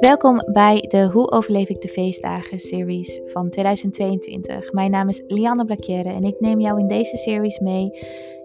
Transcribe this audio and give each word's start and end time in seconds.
Welkom 0.00 0.42
bij 0.52 0.80
de 0.80 1.08
Hoe 1.12 1.30
overleef 1.30 1.68
ik 1.68 1.80
de 1.80 1.88
feestdagen 1.88 2.58
series 2.58 3.20
van 3.24 3.50
2022. 3.50 4.72
Mijn 4.72 4.90
naam 4.90 5.08
is 5.08 5.22
Lianne 5.26 5.64
Blakjere 5.64 6.08
en 6.08 6.24
ik 6.24 6.40
neem 6.40 6.60
jou 6.60 6.78
in 6.78 6.86
deze 6.86 7.16
series 7.16 7.58
mee 7.58 7.90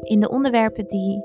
in 0.01 0.19
de 0.19 0.29
onderwerpen 0.29 0.87
die 0.87 1.23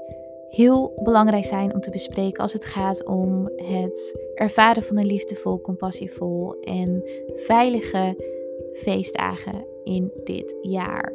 heel 0.49 1.01
belangrijk 1.03 1.45
zijn 1.45 1.75
om 1.75 1.81
te 1.81 1.91
bespreken 1.91 2.43
als 2.43 2.53
het 2.53 2.65
gaat 2.65 3.05
om 3.05 3.51
het 3.57 4.19
ervaren 4.35 4.83
van 4.83 4.99
een 4.99 5.07
liefdevol, 5.07 5.61
compassievol 5.61 6.61
en 6.61 7.03
veilige 7.27 8.25
feestdagen 8.73 9.67
in 9.85 10.13
dit 10.25 10.57
jaar. 10.63 11.13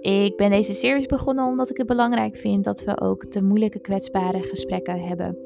Ik 0.00 0.36
ben 0.36 0.50
deze 0.50 0.72
series 0.72 1.06
begonnen 1.06 1.46
omdat 1.46 1.70
ik 1.70 1.76
het 1.76 1.86
belangrijk 1.86 2.36
vind 2.36 2.64
dat 2.64 2.84
we 2.84 3.00
ook 3.00 3.32
de 3.32 3.42
moeilijke, 3.42 3.80
kwetsbare 3.80 4.42
gesprekken 4.42 5.00
hebben 5.00 5.38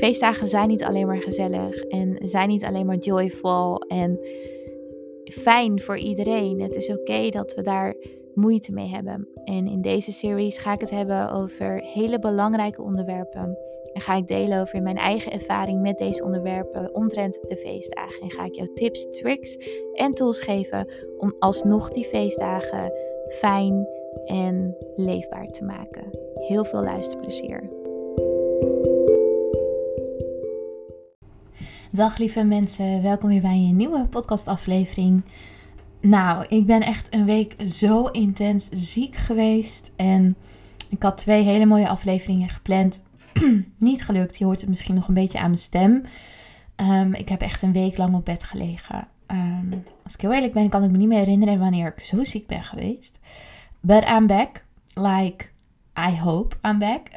Feestdagen 0.00 0.48
zijn 0.48 0.68
niet 0.68 0.84
alleen 0.84 1.06
maar 1.06 1.22
gezellig 1.22 1.80
en 1.80 2.18
zijn 2.22 2.48
niet 2.48 2.64
alleen 2.64 2.86
maar 2.86 2.96
joyful 2.96 3.78
en 3.78 4.20
fijn 5.24 5.80
voor 5.80 5.98
iedereen. 5.98 6.60
Het 6.60 6.74
is 6.74 6.90
oké 6.90 7.28
dat 7.28 7.54
we 7.54 7.62
daar 7.62 7.94
moeite 8.34 8.72
mee 8.72 8.88
hebben. 8.88 9.28
En 9.44 9.66
in 9.66 9.80
deze 9.80 10.12
series 10.12 10.58
ga 10.58 10.72
ik 10.72 10.80
het 10.80 10.90
hebben 10.90 11.30
over 11.30 11.80
hele 11.82 12.18
belangrijke 12.18 12.82
onderwerpen. 12.82 13.58
En 13.92 14.00
ga 14.00 14.16
ik 14.16 14.26
delen 14.26 14.60
over 14.60 14.82
mijn 14.82 14.96
eigen 14.96 15.32
ervaring 15.32 15.80
met 15.80 15.98
deze 15.98 16.24
onderwerpen 16.24 16.94
omtrent 16.94 17.38
de 17.42 17.56
feestdagen. 17.56 18.22
En 18.22 18.30
ga 18.30 18.44
ik 18.44 18.54
jou 18.54 18.68
tips, 18.74 19.10
tricks 19.10 19.58
en 19.92 20.14
tools 20.14 20.40
geven 20.40 20.88
om 21.18 21.34
alsnog 21.38 21.90
die 21.90 22.04
feestdagen 22.04 22.92
fijn 23.28 23.86
en 24.24 24.76
leefbaar 24.96 25.46
te 25.46 25.64
maken. 25.64 26.18
Heel 26.34 26.64
veel 26.64 26.82
luisterplezier. 26.82 27.70
Dag 31.92 32.18
lieve 32.18 32.44
mensen, 32.44 33.02
welkom 33.02 33.28
weer 33.28 33.40
bij 33.40 33.56
een 33.56 33.76
nieuwe 33.76 34.06
podcastaflevering. 34.06 35.22
Nou, 36.00 36.46
ik 36.48 36.66
ben 36.66 36.80
echt 36.80 37.14
een 37.14 37.24
week 37.24 37.54
zo 37.66 38.06
intens 38.06 38.68
ziek 38.68 39.16
geweest 39.16 39.90
en 39.96 40.36
ik 40.88 41.02
had 41.02 41.18
twee 41.18 41.42
hele 41.42 41.66
mooie 41.66 41.88
afleveringen 41.88 42.48
gepland. 42.48 43.02
Niet 43.78 44.04
gelukt, 44.04 44.38
je 44.38 44.44
hoort 44.44 44.60
het 44.60 44.68
misschien 44.68 44.94
nog 44.94 45.08
een 45.08 45.14
beetje 45.14 45.38
aan 45.38 45.44
mijn 45.44 45.58
stem. 45.58 46.02
Ehm, 46.76 47.12
ik 47.12 47.28
heb 47.28 47.40
echt 47.40 47.62
een 47.62 47.72
week 47.72 47.96
lang 47.96 48.14
op 48.14 48.24
bed 48.24 48.44
gelegen. 48.44 49.08
Ehm, 49.26 49.72
als 50.04 50.14
ik 50.14 50.20
heel 50.20 50.32
eerlijk 50.32 50.52
ben, 50.52 50.68
kan 50.68 50.84
ik 50.84 50.90
me 50.90 50.96
niet 50.96 51.08
meer 51.08 51.18
herinneren 51.18 51.58
wanneer 51.58 51.92
ik 51.96 52.02
zo 52.02 52.24
ziek 52.24 52.46
ben 52.46 52.62
geweest. 52.62 53.18
But 53.80 54.04
I'm 54.08 54.26
back. 54.26 54.64
Like, 54.94 55.44
I 56.08 56.18
hope 56.18 56.56
I'm 56.66 56.78
back. 56.78 57.08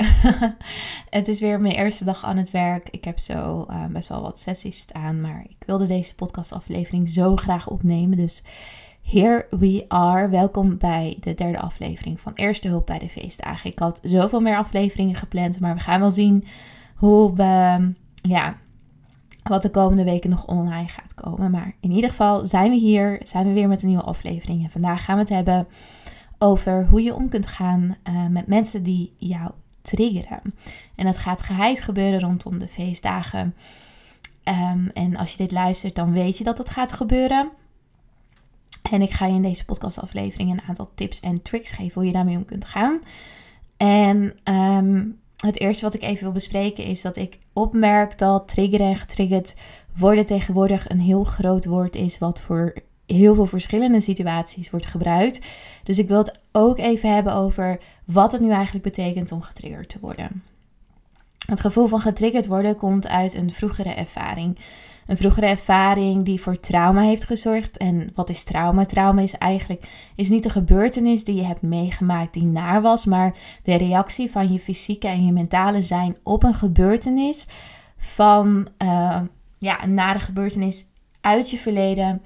het 1.09 1.27
is 1.27 1.39
weer 1.39 1.61
mijn 1.61 1.75
eerste 1.75 2.03
dag 2.03 2.23
aan 2.23 2.37
het 2.37 2.51
werk. 2.51 2.89
Ik 2.89 3.03
heb 3.03 3.19
zo 3.19 3.65
uh, 3.69 3.85
best 3.85 4.09
wel 4.09 4.21
wat 4.21 4.39
sessies 4.39 4.77
staan, 4.77 5.21
maar 5.21 5.45
ik 5.49 5.55
wilde 5.65 5.87
deze 5.87 6.15
podcastaflevering 6.15 7.09
zo 7.09 7.35
graag 7.35 7.67
opnemen. 7.67 8.17
Dus 8.17 8.43
here 9.01 9.45
we 9.49 9.85
are. 9.87 10.29
Welkom 10.29 10.77
bij 10.77 11.17
de 11.19 11.33
derde 11.33 11.59
aflevering 11.59 12.21
van 12.21 12.33
Eerste 12.35 12.67
Hulp 12.67 12.85
bij 12.85 12.99
de 12.99 13.09
Feestdagen. 13.09 13.69
Ik 13.69 13.79
had 13.79 13.99
zoveel 14.01 14.41
meer 14.41 14.57
afleveringen 14.57 15.15
gepland, 15.15 15.59
maar 15.59 15.75
we 15.75 15.81
gaan 15.81 15.99
wel 15.99 16.11
zien 16.11 16.45
hoe 16.95 17.35
we, 17.35 17.91
ja, 18.21 18.57
wat 19.43 19.61
de 19.61 19.69
komende 19.69 20.03
weken 20.03 20.29
nog 20.29 20.45
online 20.45 20.87
gaat 20.87 21.13
komen. 21.13 21.51
Maar 21.51 21.75
in 21.79 21.91
ieder 21.91 22.09
geval 22.09 22.45
zijn 22.45 22.69
we 22.69 22.77
hier, 22.77 23.21
zijn 23.23 23.47
we 23.47 23.53
weer 23.53 23.67
met 23.67 23.81
een 23.81 23.87
nieuwe 23.87 24.03
aflevering. 24.03 24.63
En 24.63 24.69
vandaag 24.69 25.03
gaan 25.03 25.15
we 25.15 25.21
het 25.21 25.29
hebben 25.29 25.67
over 26.43 26.85
hoe 26.85 27.03
je 27.03 27.13
om 27.13 27.29
kunt 27.29 27.47
gaan 27.47 27.95
uh, 28.09 28.27
met 28.27 28.47
mensen 28.47 28.83
die 28.83 29.13
jou 29.17 29.51
triggeren. 29.81 30.41
En 30.95 31.05
dat 31.05 31.17
gaat 31.17 31.41
geheid 31.41 31.81
gebeuren 31.81 32.19
rondom 32.19 32.59
de 32.59 32.67
feestdagen. 32.67 33.55
Um, 34.43 34.89
en 34.89 35.15
als 35.15 35.31
je 35.31 35.37
dit 35.37 35.51
luistert, 35.51 35.95
dan 35.95 36.11
weet 36.11 36.37
je 36.37 36.43
dat 36.43 36.57
het 36.57 36.69
gaat 36.69 36.91
gebeuren. 36.91 37.49
En 38.91 39.01
ik 39.01 39.11
ga 39.11 39.25
je 39.25 39.33
in 39.33 39.41
deze 39.41 39.65
podcastaflevering 39.65 40.51
een 40.51 40.61
aantal 40.67 40.89
tips 40.95 41.19
en 41.19 41.41
tricks 41.41 41.71
geven 41.71 41.93
hoe 41.93 42.05
je 42.05 42.11
daarmee 42.11 42.37
om 42.37 42.45
kunt 42.45 42.65
gaan. 42.65 42.99
En 43.77 44.33
um, 44.53 45.19
het 45.37 45.59
eerste 45.59 45.85
wat 45.85 45.93
ik 45.93 46.03
even 46.03 46.23
wil 46.23 46.31
bespreken 46.31 46.83
is 46.83 47.01
dat 47.01 47.17
ik 47.17 47.37
opmerk 47.53 48.17
dat 48.17 48.47
triggeren 48.47 48.87
en 48.87 48.95
getriggerd 48.95 49.55
worden 49.97 50.25
tegenwoordig 50.25 50.89
een 50.89 50.99
heel 50.99 51.23
groot 51.23 51.65
woord 51.65 51.95
is 51.95 52.17
wat 52.17 52.41
voor 52.41 52.73
heel 53.05 53.35
veel 53.35 53.45
verschillende 53.45 54.01
situaties 54.01 54.69
wordt 54.69 54.85
gebruikt. 54.85 55.45
Dus 55.83 55.99
ik 55.99 56.07
wil 56.07 56.17
het 56.17 56.39
ook 56.51 56.77
even 56.77 57.13
hebben 57.13 57.33
over 57.33 57.79
wat 58.05 58.31
het 58.31 58.41
nu 58.41 58.49
eigenlijk 58.49 58.83
betekent 58.83 59.31
om 59.31 59.41
getriggerd 59.41 59.89
te 59.89 59.99
worden. 60.01 60.43
Het 61.45 61.61
gevoel 61.61 61.87
van 61.87 62.01
getriggerd 62.01 62.47
worden 62.47 62.75
komt 62.75 63.07
uit 63.07 63.33
een 63.33 63.51
vroegere 63.51 63.93
ervaring. 63.93 64.57
Een 65.07 65.17
vroegere 65.17 65.45
ervaring 65.45 66.25
die 66.25 66.41
voor 66.41 66.59
trauma 66.59 67.01
heeft 67.01 67.23
gezorgd. 67.23 67.77
En 67.77 68.11
wat 68.15 68.29
is 68.29 68.43
trauma? 68.43 68.85
Trauma 68.85 69.21
is 69.21 69.37
eigenlijk 69.37 69.87
is 70.15 70.29
niet 70.29 70.43
de 70.43 70.49
gebeurtenis 70.49 71.23
die 71.23 71.35
je 71.35 71.43
hebt 71.43 71.61
meegemaakt 71.61 72.33
die 72.33 72.43
naar 72.43 72.81
was, 72.81 73.05
maar 73.05 73.35
de 73.63 73.75
reactie 73.75 74.31
van 74.31 74.53
je 74.53 74.59
fysieke 74.59 75.07
en 75.07 75.25
je 75.25 75.31
mentale 75.31 75.81
zijn 75.81 76.17
op 76.23 76.43
een 76.43 76.53
gebeurtenis 76.53 77.45
van 77.97 78.67
uh, 78.83 79.21
ja, 79.57 79.83
een 79.83 79.93
nare 79.93 80.19
gebeurtenis 80.19 80.85
uit 81.21 81.49
je 81.49 81.57
verleden 81.57 82.21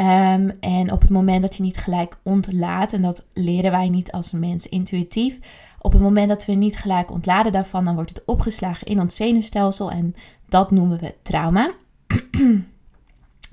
Ehm, 0.00 0.50
en 0.60 0.92
op 0.92 1.00
het 1.00 1.10
moment 1.10 1.42
dat 1.42 1.56
je 1.56 1.62
niet 1.62 1.76
gelijk 1.76 2.18
ontlaat, 2.22 2.92
en 2.92 3.02
dat 3.02 3.24
leren 3.32 3.70
wij 3.70 3.88
niet 3.88 4.12
als 4.12 4.32
mens 4.32 4.68
intuïtief, 4.68 5.38
op 5.78 5.92
het 5.92 6.00
moment 6.00 6.28
dat 6.28 6.44
we 6.44 6.52
niet 6.52 6.76
gelijk 6.76 7.10
ontladen 7.10 7.52
daarvan, 7.52 7.84
dan 7.84 7.94
wordt 7.94 8.10
het 8.10 8.22
opgeslagen 8.24 8.86
in 8.86 9.00
ons 9.00 9.16
zenuwstelsel 9.16 9.90
en 9.90 10.14
dat 10.48 10.70
noemen 10.70 10.98
we 10.98 11.14
trauma. 11.22 11.72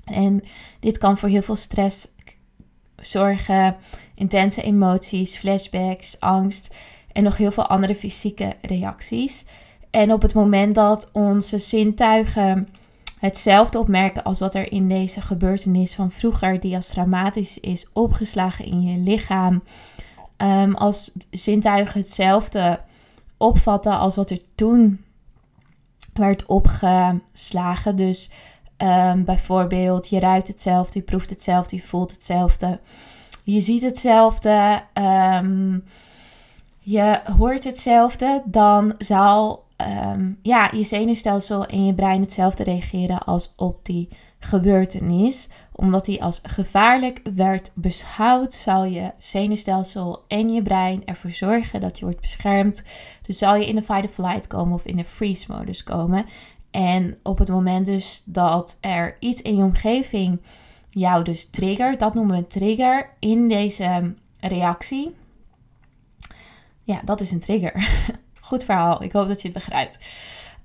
en 0.04 0.42
dit 0.80 0.98
kan 0.98 1.18
voor 1.18 1.28
heel 1.28 1.42
veel 1.42 1.56
stress 1.56 2.08
zorgen, 2.96 3.76
intense 4.14 4.62
emoties, 4.62 5.36
flashbacks, 5.36 6.20
angst 6.20 6.74
en 7.12 7.22
nog 7.22 7.36
heel 7.36 7.52
veel 7.52 7.66
andere 7.66 7.94
fysieke 7.94 8.56
reacties. 8.62 9.46
En 9.90 10.12
op 10.12 10.22
het 10.22 10.34
moment 10.34 10.74
dat 10.74 11.08
onze 11.12 11.58
zintuigen 11.58 12.68
hetzelfde 13.18 13.78
opmerken 13.78 14.22
als 14.22 14.40
wat 14.40 14.54
er 14.54 14.72
in 14.72 14.88
deze 14.88 15.20
gebeurtenis 15.20 15.94
van 15.94 16.10
vroeger, 16.10 16.60
die 16.60 16.74
als 16.74 16.88
traumatisch 16.88 17.60
is 17.60 17.90
opgeslagen 17.92 18.64
in 18.64 18.82
je 18.82 18.98
lichaam, 18.98 19.62
um, 20.36 20.74
als 20.74 21.12
zintuigen 21.30 22.00
hetzelfde 22.00 22.80
opvatten 23.36 23.98
als 23.98 24.16
wat 24.16 24.30
er 24.30 24.40
toen 24.54 25.04
werd 26.12 26.46
opgeslagen. 26.46 27.96
Dus 27.96 28.30
um, 28.78 29.24
bijvoorbeeld, 29.24 30.08
je 30.08 30.20
ruikt 30.20 30.48
hetzelfde, 30.48 30.98
je 30.98 31.04
proeft 31.04 31.30
hetzelfde, 31.30 31.76
je 31.76 31.82
voelt 31.82 32.10
hetzelfde, 32.10 32.78
je 33.42 33.60
ziet 33.60 33.82
hetzelfde, 33.82 34.82
um, 34.94 35.84
je 36.78 37.20
hoort 37.36 37.64
hetzelfde, 37.64 38.42
dan 38.44 38.94
zal 38.98 39.64
um, 39.86 40.38
ja, 40.42 40.70
je 40.74 40.84
zenuwstelsel 40.84 41.66
en 41.66 41.86
je 41.86 41.94
brein 41.94 42.20
hetzelfde 42.20 42.64
reageren 42.64 43.18
als 43.18 43.54
op 43.56 43.84
die 43.84 44.08
gebeurtenis. 44.38 45.48
Omdat 45.72 46.04
die 46.04 46.22
als 46.22 46.40
gevaarlijk 46.42 47.20
werd 47.34 47.70
beschouwd, 47.74 48.54
zal 48.54 48.84
je 48.84 49.12
zenuwstelsel 49.18 50.24
en 50.28 50.48
je 50.48 50.62
brein 50.62 51.06
ervoor 51.06 51.30
zorgen 51.30 51.80
dat 51.80 51.98
je 51.98 52.04
wordt 52.04 52.20
beschermd. 52.20 52.84
Dus 53.22 53.38
zal 53.38 53.54
je 53.54 53.66
in 53.66 53.74
de 53.74 53.82
fight 53.82 54.04
or 54.04 54.08
flight 54.08 54.46
komen 54.46 54.74
of 54.74 54.84
in 54.84 54.96
de 54.96 55.04
freeze 55.04 55.52
modus 55.52 55.82
komen. 55.82 56.24
En 56.70 57.18
op 57.22 57.38
het 57.38 57.48
moment 57.48 57.86
dus 57.86 58.22
dat 58.24 58.76
er 58.80 59.16
iets 59.20 59.42
in 59.42 59.56
je 59.56 59.62
omgeving 59.62 60.40
jou 60.90 61.24
dus 61.24 61.50
triggert, 61.50 62.00
dat 62.00 62.14
noemen 62.14 62.32
we 62.36 62.42
een 62.42 62.48
trigger 62.48 63.10
in 63.18 63.48
deze 63.48 64.14
reactie. 64.40 65.14
Ja, 66.84 67.00
dat 67.04 67.20
is 67.20 67.30
een 67.30 67.40
trigger. 67.40 67.72
Goed 68.48 68.64
verhaal. 68.64 69.02
Ik 69.02 69.12
hoop 69.12 69.28
dat 69.28 69.42
je 69.42 69.48
het 69.48 69.56
begrijpt. 69.56 69.98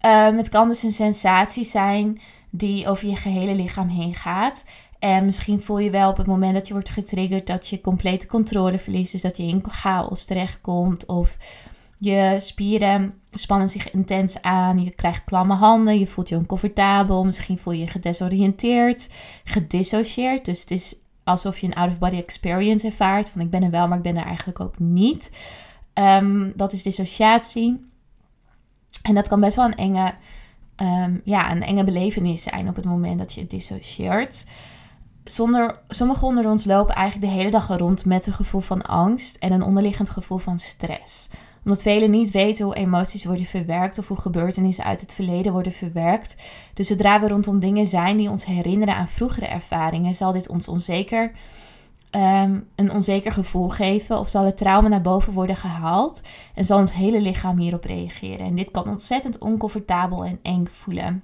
Um, 0.06 0.38
het 0.38 0.50
kan 0.50 0.68
dus 0.68 0.84
een 0.84 0.94
sensatie 0.94 1.66
zijn 1.66 2.22
die 2.50 2.88
over 2.88 3.08
je 3.08 3.16
gehele 3.16 3.56
lichaam 3.56 3.88
heen 3.88 4.16
gaat. 4.16 4.66
En 5.00 5.26
misschien 5.26 5.62
voel 5.62 5.80
je 5.80 5.90
wel 5.90 6.10
op 6.10 6.18
het 6.18 6.28
moment 6.28 6.54
dat 6.54 6.68
je 6.68 6.74
wordt 6.74 6.90
getriggerd 6.90 7.48
dat 7.48 7.68
je 7.68 7.82
complete 7.82 8.28
controle 8.28 8.80
verliest. 8.80 9.12
Dus 9.12 9.22
dat 9.22 9.38
je 9.38 9.44
in 9.44 9.64
chaos 9.68 10.26
terechtkomt. 10.26 11.06
Of 11.06 11.38
je 11.98 12.36
spieren 12.40 13.14
spannen 13.32 13.70
zich 13.70 13.92
intens 13.92 14.42
aan. 14.42 14.84
Je 14.84 14.92
krijgt 14.92 15.24
klamme 15.24 15.54
handen. 15.54 16.00
Je 16.00 16.08
voelt 16.08 16.30
je 16.30 16.36
oncomfortabel. 16.36 17.24
Misschien 17.24 17.58
voel 17.58 17.74
je 17.74 17.80
je 17.80 17.88
gedesoriënteerd, 17.88 19.10
gedissocieerd. 19.44 20.46
Dus 20.46 20.62
het 20.62 20.72
is 20.72 20.96
alsof 21.24 21.60
je 21.60 21.68
een 21.68 21.76
out-of-body 21.76 22.18
experience 22.18 22.88
ervaart. 22.88 23.30
Van 23.30 23.42
ik 23.42 23.50
ben 23.50 23.64
er 23.64 23.72
wel, 23.72 23.88
maar 23.88 23.98
ik 23.98 24.04
ben 24.04 24.18
er 24.18 24.26
eigenlijk 24.26 24.60
ook 24.60 24.80
niet. 24.80 25.30
Ehm, 25.94 26.52
dat 26.56 26.74
is 26.74 26.84
dissociatie. 26.84 27.92
En 29.02 29.16
dat 29.16 29.28
kan 29.28 29.40
best 29.40 29.56
wel 29.56 29.66
een 29.66 29.76
enge, 29.76 30.14
um, 30.78 31.22
ja, 31.24 31.52
een 31.52 31.64
enge 31.64 31.84
belevenis 31.84 32.44
zijn 32.44 32.70
op 32.70 32.76
het 32.76 32.86
moment 32.86 33.18
dat 33.18 33.34
je 33.34 33.48
dissocieert. 33.48 34.46
Zonder, 35.24 35.80
sommigen 35.88 36.28
onder 36.28 36.50
ons 36.50 36.66
lopen 36.66 36.96
eigenlijk 36.96 37.32
de 37.32 37.38
hele 37.38 37.52
dag 37.52 37.68
rond 37.68 38.06
met 38.06 38.28
een 38.28 38.34
gevoel 38.34 38.62
van 38.62 38.82
angst 38.82 39.36
en 39.36 39.52
een 39.52 39.64
onderliggend 39.64 40.10
gevoel 40.10 40.38
van 40.38 40.60
stress. 40.60 41.30
Omdat 41.64 41.82
velen 41.82 42.12
niet 42.12 42.32
weten 42.32 42.66
hoe 42.66 42.76
emoties 42.76 43.26
worden 43.26 43.46
verwerkt 43.46 43.98
of 43.98 44.08
hoe 44.08 44.20
gebeurtenissen 44.20 44.84
uit 44.84 45.02
het 45.02 45.14
verleden 45.14 45.52
worden 45.52 45.72
verwerkt. 45.72 46.36
Dus 46.74 46.88
zodra 46.88 47.20
we 47.20 47.28
rondom 47.28 47.60
dingen 47.60 47.88
zijn 47.88 48.18
die 48.18 48.30
ons 48.30 48.46
herinneren 48.46 48.96
aan 48.96 49.08
vroegere 49.08 49.46
ervaringen, 49.46 50.16
zal 50.16 50.32
dit 50.32 50.50
ons 50.50 50.68
onzeker, 50.68 51.32
ehm, 52.14 52.60
een 52.76 52.92
onzeker 52.92 53.32
gevoel 53.32 53.70
geven 53.70 54.20
of 54.20 54.30
zal 54.30 54.46
het 54.46 54.58
trauma 54.58 54.88
naar 54.88 55.02
boven 55.02 55.34
worden 55.34 55.56
gehaald 55.56 56.22
en 56.56 56.66
zal 56.66 56.78
ons 56.78 56.94
hele 56.94 57.22
lichaam 57.22 57.58
hierop 57.58 57.84
reageren. 57.84 58.46
En 58.46 58.56
dit 58.56 58.72
kan 58.72 58.90
ontzettend 58.90 59.38
oncomfortabel 59.38 60.26
en 60.26 60.40
eng 60.42 60.66
voelen. 60.72 61.24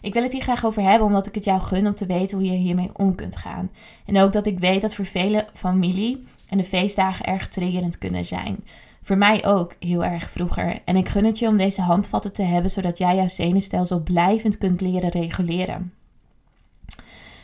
Ik 0.00 0.12
wil 0.12 0.22
het 0.22 0.32
hier 0.32 0.42
graag 0.42 0.66
over 0.66 0.82
hebben 0.82 1.06
omdat 1.06 1.26
ik 1.26 1.34
het 1.34 1.44
jou 1.44 1.60
gun 1.60 1.86
om 1.86 1.94
te 1.94 2.06
weten 2.06 2.38
hoe 2.38 2.46
je 2.46 2.56
hiermee 2.56 2.90
om 2.92 3.14
kunt 3.14 3.36
gaan. 3.36 3.70
En 4.06 4.18
ook 4.18 4.32
dat 4.32 4.46
ik 4.46 4.58
weet 4.58 4.80
dat 4.80 4.94
voor 4.94 5.06
vele 5.06 5.46
familie 5.52 6.24
en 6.48 6.56
de 6.56 6.64
feestdagen 6.64 7.24
erg 7.24 7.48
triggerend 7.48 7.98
kunnen 7.98 8.24
zijn. 8.24 8.64
Voor 9.02 9.18
mij 9.18 9.46
ook 9.46 9.74
heel 9.78 10.04
erg 10.04 10.30
vroeger. 10.30 10.80
En 10.84 10.96
ik 10.96 11.08
gun 11.08 11.24
het 11.24 11.38
je 11.38 11.48
om 11.48 11.56
deze 11.56 11.82
handvatten 11.82 12.32
te 12.32 12.42
hebben 12.42 12.70
zodat 12.70 12.98
jij 12.98 13.16
jouw 13.16 13.28
zenuwstelsel 13.28 14.02
blijvend 14.02 14.58
kunt 14.58 14.80
leren 14.80 15.10
reguleren. 15.10 15.92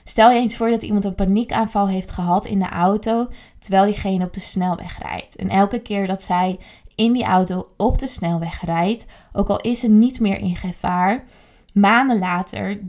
Stel 0.05 0.31
je 0.31 0.39
eens 0.39 0.56
voor 0.56 0.71
dat 0.71 0.83
iemand 0.83 1.05
een 1.05 1.15
paniekaanval 1.15 1.89
heeft 1.89 2.11
gehad 2.11 2.47
in 2.47 2.59
de 2.59 2.69
auto 2.69 3.29
terwijl 3.59 3.85
diegene 3.85 4.25
op 4.25 4.33
de 4.33 4.41
snelweg 4.41 4.99
rijdt. 4.99 5.37
En 5.37 5.49
elke 5.49 5.79
keer 5.79 6.06
dat 6.06 6.23
zij 6.23 6.59
in 6.95 7.12
die 7.12 7.25
auto 7.25 7.69
op 7.77 7.99
de 7.99 8.06
snelweg 8.06 8.65
rijdt, 8.65 9.06
ook 9.33 9.49
al 9.49 9.61
is 9.61 9.81
ze 9.81 9.89
niet 9.89 10.21
meer 10.21 10.39
in 10.39 10.56
gevaar, 10.56 11.25
maanden 11.73 12.19
later, 12.19 12.81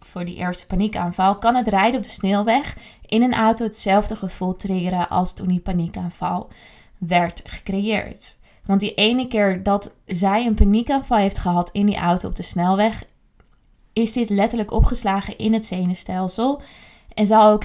voor 0.00 0.24
die 0.24 0.36
eerste 0.36 0.66
paniekaanval, 0.66 1.38
kan 1.38 1.54
het 1.54 1.68
rijden 1.68 1.96
op 1.96 2.02
de 2.02 2.08
snelweg 2.08 2.76
in 3.06 3.22
een 3.22 3.34
auto 3.34 3.64
hetzelfde 3.64 4.16
gevoel 4.16 4.56
triggeren 4.56 5.08
als 5.08 5.34
toen 5.34 5.48
die 5.48 5.60
paniekaanval 5.60 6.48
werd 6.98 7.42
gecreëerd. 7.44 8.36
Want 8.64 8.80
die 8.80 8.94
ene 8.94 9.28
keer 9.28 9.62
dat 9.62 9.94
zij 10.06 10.46
een 10.46 10.54
paniekaanval 10.54 11.18
heeft 11.18 11.38
gehad 11.38 11.70
in 11.70 11.86
die 11.86 11.96
auto 11.96 12.28
op 12.28 12.36
de 12.36 12.42
snelweg, 12.42 13.04
is 13.94 14.12
dit 14.12 14.30
letterlijk 14.30 14.72
opgeslagen 14.72 15.38
in 15.38 15.52
het 15.52 15.66
zenuwstelsel. 15.66 16.62
En 17.14 17.26
zal, 17.26 17.50
ook 17.50 17.64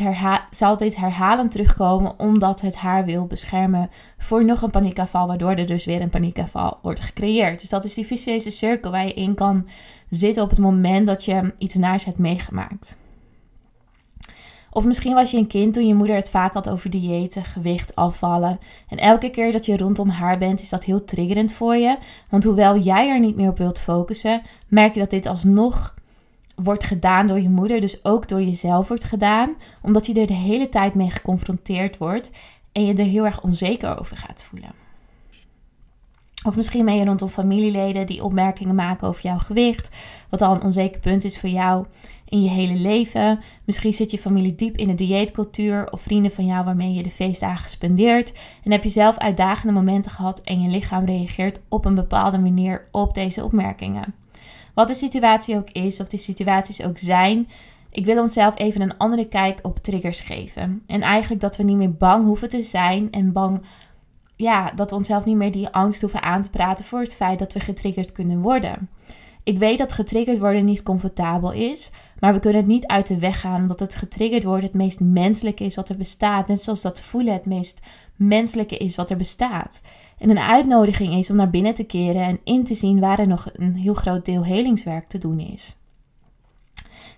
zal 0.51 0.77
dit 0.77 0.95
herhalend 0.95 1.51
terugkomen 1.51 2.19
omdat 2.19 2.61
het 2.61 2.75
haar 2.75 3.05
wil 3.05 3.25
beschermen 3.25 3.89
voor 4.17 4.45
nog 4.45 4.61
een 4.61 4.71
paniekaanval, 4.71 5.27
waardoor 5.27 5.51
er 5.51 5.67
dus 5.67 5.85
weer 5.85 6.01
een 6.01 6.09
paniekaanval 6.09 6.77
wordt 6.81 6.99
gecreëerd. 6.99 7.59
Dus 7.59 7.69
dat 7.69 7.85
is 7.85 7.93
die 7.93 8.05
vicieuze 8.05 8.49
cirkel 8.49 8.91
waar 8.91 9.05
je 9.05 9.13
in 9.13 9.33
kan 9.33 9.67
zitten 10.09 10.43
op 10.43 10.49
het 10.49 10.59
moment 10.59 11.07
dat 11.07 11.25
je 11.25 11.53
iets 11.57 11.75
naars 11.75 12.05
hebt 12.05 12.17
meegemaakt. 12.17 12.97
Of 14.71 14.85
misschien 14.85 15.13
was 15.13 15.31
je 15.31 15.37
een 15.37 15.47
kind 15.47 15.73
toen 15.73 15.87
je 15.87 15.93
moeder 15.93 16.15
het 16.15 16.29
vaak 16.29 16.53
had 16.53 16.69
over 16.69 16.89
diëten, 16.89 17.45
gewicht, 17.45 17.95
afvallen. 17.95 18.59
En 18.87 18.97
elke 18.97 19.29
keer 19.29 19.51
dat 19.51 19.65
je 19.65 19.77
rondom 19.77 20.09
haar 20.09 20.37
bent, 20.37 20.61
is 20.61 20.69
dat 20.69 20.83
heel 20.83 21.05
triggerend 21.05 21.53
voor 21.53 21.75
je. 21.75 21.97
Want 22.29 22.43
hoewel 22.43 22.77
jij 22.77 23.09
er 23.09 23.19
niet 23.19 23.35
meer 23.35 23.49
op 23.49 23.57
wilt 23.57 23.79
focussen, 23.79 24.41
merk 24.67 24.93
je 24.93 24.99
dat 24.99 25.09
dit 25.09 25.25
alsnog 25.25 25.97
wordt 26.63 26.83
gedaan 26.83 27.27
door 27.27 27.39
je 27.39 27.49
moeder, 27.49 27.79
dus 27.79 28.05
ook 28.05 28.27
door 28.27 28.41
jezelf 28.41 28.87
wordt 28.87 29.03
gedaan, 29.03 29.55
omdat 29.81 30.05
je 30.05 30.13
er 30.13 30.27
de 30.27 30.33
hele 30.33 30.69
tijd 30.69 30.93
mee 30.93 31.09
geconfronteerd 31.09 31.97
wordt 31.97 32.29
en 32.71 32.85
je 32.85 32.93
er 32.93 33.05
heel 33.05 33.25
erg 33.25 33.41
onzeker 33.41 33.99
over 33.99 34.17
gaat 34.17 34.43
voelen. 34.43 34.71
Of 36.45 36.55
misschien 36.55 36.85
ben 36.85 36.95
je 36.95 37.05
rondom 37.05 37.27
familieleden 37.27 38.07
die 38.07 38.23
opmerkingen 38.23 38.75
maken 38.75 39.07
over 39.07 39.23
jouw 39.23 39.37
gewicht, 39.37 39.89
wat 40.29 40.41
al 40.41 40.53
een 40.53 40.61
onzeker 40.61 40.99
punt 40.99 41.23
is 41.23 41.39
voor 41.39 41.49
jou 41.49 41.85
in 42.25 42.43
je 42.43 42.49
hele 42.49 42.75
leven. 42.75 43.39
Misschien 43.65 43.93
zit 43.93 44.11
je 44.11 44.17
familie 44.17 44.55
diep 44.55 44.77
in 44.77 44.87
de 44.87 44.95
dieetcultuur 44.95 45.91
of 45.91 46.01
vrienden 46.01 46.31
van 46.31 46.45
jou 46.45 46.65
waarmee 46.65 46.93
je 46.93 47.03
de 47.03 47.11
feestdagen 47.11 47.69
spendeert. 47.69 48.33
En 48.63 48.71
heb 48.71 48.83
je 48.83 48.89
zelf 48.89 49.17
uitdagende 49.17 49.73
momenten 49.73 50.11
gehad 50.11 50.41
en 50.41 50.61
je 50.61 50.69
lichaam 50.69 51.05
reageert 51.05 51.61
op 51.67 51.85
een 51.85 51.95
bepaalde 51.95 52.39
manier 52.39 52.87
op 52.91 53.13
deze 53.13 53.43
opmerkingen. 53.43 54.18
Wat 54.79 54.87
de 54.87 54.93
situatie 54.93 55.55
ook 55.55 55.69
is, 55.69 55.99
of 55.99 56.07
die 56.07 56.19
situaties 56.19 56.83
ook 56.83 56.97
zijn, 56.97 57.49
ik 57.89 58.05
wil 58.05 58.21
onszelf 58.21 58.57
even 58.57 58.81
een 58.81 58.97
andere 58.97 59.27
kijk 59.27 59.59
op 59.61 59.77
triggers 59.79 60.21
geven. 60.21 60.83
En 60.87 61.01
eigenlijk 61.01 61.41
dat 61.41 61.57
we 61.57 61.63
niet 61.63 61.77
meer 61.77 61.93
bang 61.93 62.25
hoeven 62.25 62.49
te 62.49 62.61
zijn 62.61 63.11
en 63.11 63.31
bang, 63.31 63.61
ja, 64.35 64.71
dat 64.71 64.89
we 64.89 64.95
onszelf 64.95 65.25
niet 65.25 65.35
meer 65.35 65.51
die 65.51 65.69
angst 65.69 66.01
hoeven 66.01 66.21
aan 66.21 66.41
te 66.41 66.49
praten 66.49 66.85
voor 66.85 66.99
het 66.99 67.15
feit 67.15 67.39
dat 67.39 67.53
we 67.53 67.59
getriggerd 67.59 68.11
kunnen 68.11 68.41
worden. 68.41 68.89
Ik 69.43 69.57
weet 69.57 69.77
dat 69.77 69.93
getriggerd 69.93 70.39
worden 70.39 70.65
niet 70.65 70.83
comfortabel 70.83 71.51
is, 71.51 71.91
maar 72.19 72.33
we 72.33 72.39
kunnen 72.39 72.59
het 72.59 72.69
niet 72.69 72.87
uit 72.87 73.07
de 73.07 73.19
weg 73.19 73.39
gaan 73.39 73.61
omdat 73.61 73.79
het 73.79 73.95
getriggerd 73.95 74.43
worden 74.43 74.65
het 74.65 74.73
meest 74.73 74.99
menselijke 74.99 75.63
is 75.63 75.75
wat 75.75 75.89
er 75.89 75.97
bestaat. 75.97 76.47
Net 76.47 76.61
zoals 76.61 76.81
dat 76.81 77.01
voelen 77.01 77.33
het 77.33 77.45
meest 77.45 77.79
menselijke 78.15 78.77
is 78.77 78.95
wat 78.95 79.09
er 79.09 79.17
bestaat. 79.17 79.81
En 80.19 80.29
een 80.29 80.39
uitnodiging 80.39 81.13
is 81.13 81.29
om 81.29 81.35
naar 81.35 81.49
binnen 81.49 81.73
te 81.73 81.83
keren 81.83 82.21
en 82.21 82.39
in 82.43 82.63
te 82.63 82.75
zien 82.75 82.99
waar 82.99 83.19
er 83.19 83.27
nog 83.27 83.49
een 83.53 83.75
heel 83.75 83.93
groot 83.93 84.25
deel 84.25 84.45
helingswerk 84.45 85.07
te 85.07 85.17
doen 85.17 85.39
is. 85.39 85.77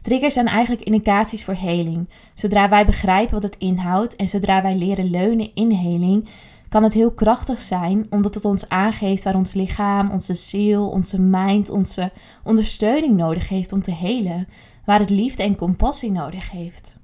Triggers 0.02 0.34
zijn 0.34 0.48
eigenlijk 0.48 0.86
indicaties 0.86 1.44
voor 1.44 1.54
heling. 1.54 2.10
Zodra 2.34 2.70
wij 2.70 2.86
begrijpen 2.86 3.34
wat 3.34 3.44
het 3.44 3.58
inhoudt 3.58 4.16
en 4.16 4.28
zodra 4.28 4.62
wij 4.62 4.76
leren 4.76 5.10
leunen 5.10 5.52
in 5.54 5.72
heling, 5.72 6.30
kan 6.70 6.84
het 6.84 6.94
heel 6.94 7.12
krachtig 7.12 7.62
zijn, 7.62 8.08
omdat 8.10 8.36
het 8.36 8.46
ons 8.46 8.70
aangeeft 8.70 9.24
waar 9.24 9.36
ons 9.36 9.54
lichaam, 9.54 10.12
onze 10.12 10.34
ziel, 10.34 10.90
onze 10.90 11.22
mind, 11.22 11.70
onze 11.70 12.12
ondersteuning 12.44 13.18
nodig 13.18 13.50
heeft 13.50 13.74
om 13.74 13.82
te 13.82 13.94
helen, 13.94 14.48
waar 14.86 15.00
het 15.00 15.10
liefde 15.10 15.44
en 15.44 15.56
compassie 15.56 16.12
nodig 16.12 16.52
heeft. 16.52 17.00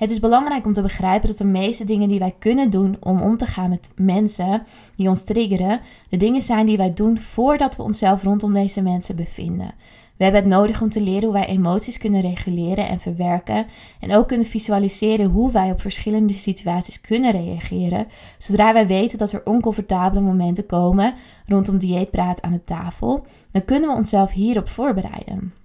Het 0.00 0.10
is 0.10 0.20
belangrijk 0.20 0.66
om 0.66 0.72
te 0.72 0.82
begrijpen 0.82 1.28
dat 1.28 1.38
de 1.38 1.44
meeste 1.44 1.84
dingen 1.84 2.08
die 2.08 2.18
wij 2.18 2.34
kunnen 2.38 2.70
doen 2.70 2.96
om 3.00 3.22
om 3.22 3.36
te 3.36 3.46
gaan 3.46 3.68
met 3.68 3.90
mensen 3.96 4.62
die 4.96 5.08
ons 5.08 5.24
triggeren, 5.24 5.80
de 6.08 6.16
dingen 6.16 6.42
zijn 6.42 6.66
die 6.66 6.76
wij 6.76 6.94
doen 6.94 7.18
voordat 7.18 7.76
we 7.76 7.82
onszelf 7.82 8.22
rondom 8.22 8.52
deze 8.52 8.82
mensen 8.82 9.16
bevinden. 9.16 9.74
We 10.16 10.24
hebben 10.24 10.42
het 10.42 10.50
nodig 10.50 10.82
om 10.82 10.88
te 10.88 11.02
leren 11.02 11.22
hoe 11.22 11.32
wij 11.32 11.46
emoties 11.46 11.98
kunnen 11.98 12.20
reguleren 12.20 12.88
en 12.88 13.00
verwerken. 13.00 13.66
En 14.00 14.14
ook 14.14 14.28
kunnen 14.28 14.46
visualiseren 14.46 15.30
hoe 15.30 15.52
wij 15.52 15.70
op 15.70 15.80
verschillende 15.80 16.32
situaties 16.32 17.00
kunnen 17.00 17.30
reageren. 17.30 18.06
Zodra 18.38 18.72
wij 18.72 18.86
weten 18.86 19.18
dat 19.18 19.32
er 19.32 19.44
oncomfortabele 19.44 20.20
momenten 20.20 20.66
komen 20.66 21.14
rondom 21.46 21.78
dieetpraat 21.78 22.42
aan 22.42 22.52
de 22.52 22.64
tafel, 22.64 23.24
dan 23.52 23.64
kunnen 23.64 23.88
we 23.88 23.96
onszelf 23.96 24.32
hierop 24.32 24.68
voorbereiden. 24.68 25.59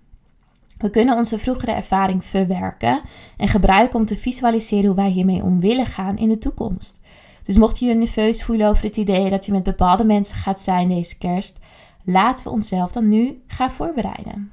We 0.78 0.90
kunnen 0.90 1.18
onze 1.18 1.40
vroegere 1.40 1.72
ervaring 1.72 2.26
verwerken 2.26 3.02
en 3.38 3.48
gebruiken 3.48 4.00
om 4.00 4.06
te 4.06 4.18
visualiseren 4.18 4.86
hoe 4.86 4.96
wij 4.96 5.10
hiermee 5.10 5.44
om 5.44 5.60
willen 5.60 5.86
gaan 5.86 6.18
in 6.18 6.30
de 6.30 6.38
toekomst. 6.38 7.02
Dus 7.44 7.58
mocht 7.58 7.80
je 7.80 7.86
je 7.86 7.94
nerveus 7.94 8.44
voelen 8.44 8.68
over 8.68 8.84
het 8.84 8.98
idee 8.98 9.30
dat 9.30 9.46
je 9.46 9.52
met 9.52 9.64
bepaalde 9.64 10.06
mensen 10.06 10.38
gaat 10.38 10.62
zijn 10.62 10.88
deze 10.88 11.18
kerst, 11.18 11.60
laten 12.04 12.46
we 12.46 12.52
onszelf 12.52 12.92
dan 12.92 13.10
nu 13.10 13.42
gaan 13.48 13.72
voorbereiden. 13.72 14.52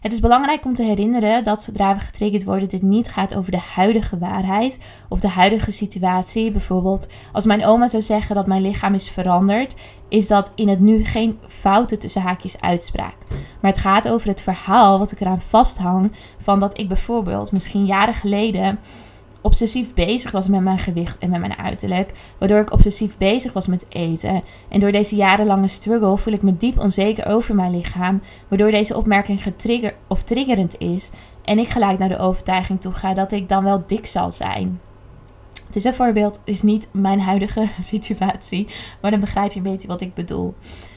Het 0.00 0.12
is 0.12 0.20
belangrijk 0.20 0.64
om 0.64 0.74
te 0.74 0.82
herinneren 0.82 1.44
dat 1.44 1.62
zodra 1.62 1.94
we 1.94 2.00
getriggerd 2.00 2.44
worden, 2.44 2.68
dit 2.68 2.82
niet 2.82 3.08
gaat 3.08 3.34
over 3.34 3.50
de 3.50 3.60
huidige 3.74 4.18
waarheid 4.18 4.78
of 5.08 5.20
de 5.20 5.28
huidige 5.28 5.70
situatie. 5.70 6.50
Bijvoorbeeld, 6.50 7.08
als 7.32 7.46
mijn 7.46 7.64
oma 7.64 7.88
zou 7.88 8.02
zeggen 8.02 8.34
dat 8.34 8.46
mijn 8.46 8.62
lichaam 8.62 8.94
is 8.94 9.10
veranderd, 9.10 9.76
is 10.08 10.26
dat 10.26 10.52
in 10.54 10.68
het 10.68 10.80
nu 10.80 11.04
geen 11.04 11.38
foute 11.46 11.98
tussen 11.98 12.22
haakjes 12.22 12.60
uitspraak. 12.60 13.16
Maar 13.60 13.70
het 13.70 13.80
gaat 13.80 14.08
over 14.08 14.28
het 14.28 14.42
verhaal 14.42 14.98
wat 14.98 15.12
ik 15.12 15.20
eraan 15.20 15.40
vasthang 15.40 16.12
van 16.40 16.58
dat 16.58 16.78
ik 16.78 16.88
bijvoorbeeld 16.88 17.52
misschien 17.52 17.84
jaren 17.84 18.14
geleden 18.14 18.78
obsessief 19.40 19.94
bezig 19.94 20.30
was 20.30 20.48
met 20.48 20.60
mijn 20.60 20.78
gewicht 20.78 21.18
en 21.18 21.30
met 21.30 21.40
mijn 21.40 21.56
uiterlijk, 21.56 22.12
waardoor 22.38 22.60
ik 22.60 22.72
obsessief 22.72 23.18
bezig 23.18 23.52
was 23.52 23.66
met 23.66 23.86
eten. 23.88 24.42
En 24.68 24.80
door 24.80 24.92
deze 24.92 25.16
jarenlange 25.16 25.68
struggle 25.68 26.16
voel 26.16 26.34
ik 26.34 26.42
me 26.42 26.56
diep 26.56 26.78
onzeker 26.78 27.26
over 27.26 27.54
mijn 27.54 27.76
lichaam, 27.76 28.20
waardoor 28.48 28.70
deze 28.70 28.96
opmerking 28.96 29.42
getrigger 29.42 29.94
of 30.06 30.22
triggerend 30.22 30.78
is 30.78 31.10
en 31.44 31.58
ik 31.58 31.68
gelijk 31.68 31.98
naar 31.98 32.08
de 32.08 32.18
overtuiging 32.18 32.80
toe 32.80 32.92
ga 32.92 33.14
dat 33.14 33.32
ik 33.32 33.48
dan 33.48 33.64
wel 33.64 33.82
dik 33.86 34.06
zal 34.06 34.32
zijn. 34.32 34.80
Het 35.66 35.76
is 35.76 35.84
een 35.84 35.94
voorbeeld, 35.94 36.40
is 36.44 36.62
niet 36.62 36.88
mijn 36.90 37.20
huidige 37.20 37.68
situatie, 37.80 38.68
maar 39.00 39.10
dan 39.10 39.20
begrijp 39.20 39.52
je 39.52 39.60
beter 39.60 39.88
wat 39.88 40.00
ik 40.00 40.14
bedoel. 40.14 40.54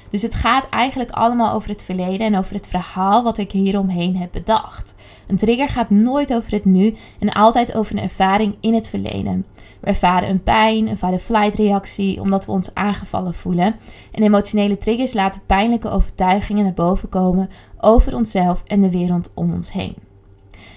Dus 0.10 0.22
het 0.22 0.36
gaat 0.36 0.70
eigenlijk 0.70 1.10
allemaal 1.10 1.54
over 1.54 1.70
het 1.70 1.84
verleden 1.84 2.28
en 2.28 2.38
over 2.38 2.54
het 2.54 2.68
verhaal 2.68 3.24
wat 3.24 3.38
ik 3.38 3.52
hieromheen 3.52 4.18
heb 4.18 4.32
bedacht. 4.32 4.94
Een 5.32 5.38
trigger 5.38 5.70
gaat 5.70 5.90
nooit 5.90 6.34
over 6.34 6.52
het 6.52 6.66
nu 6.66 6.94
en 7.20 7.30
altijd 7.30 7.76
over 7.76 7.96
een 7.96 8.04
ervaring 8.04 8.56
in 8.60 8.74
het 8.74 8.88
verleden. 8.88 9.46
We 9.80 9.88
ervaren 9.88 10.30
een 10.30 10.44
pijn, 10.44 10.88
een 10.88 10.98
fight-flight 10.98 11.54
reactie 11.54 12.22
omdat 12.22 12.46
we 12.46 12.52
ons 12.52 12.74
aangevallen 12.74 13.34
voelen. 13.34 13.76
En 14.12 14.24
emotionele 14.24 14.78
triggers 14.78 15.14
laten 15.14 15.42
pijnlijke 15.46 15.90
overtuigingen 15.90 16.64
naar 16.64 16.74
boven 16.74 17.10
komen 17.10 17.50
over 17.80 18.16
onszelf 18.16 18.64
en 18.66 18.82
de 18.82 18.92
wereld 18.92 19.32
om 19.34 19.54
ons 19.54 19.72
heen. 19.72 19.96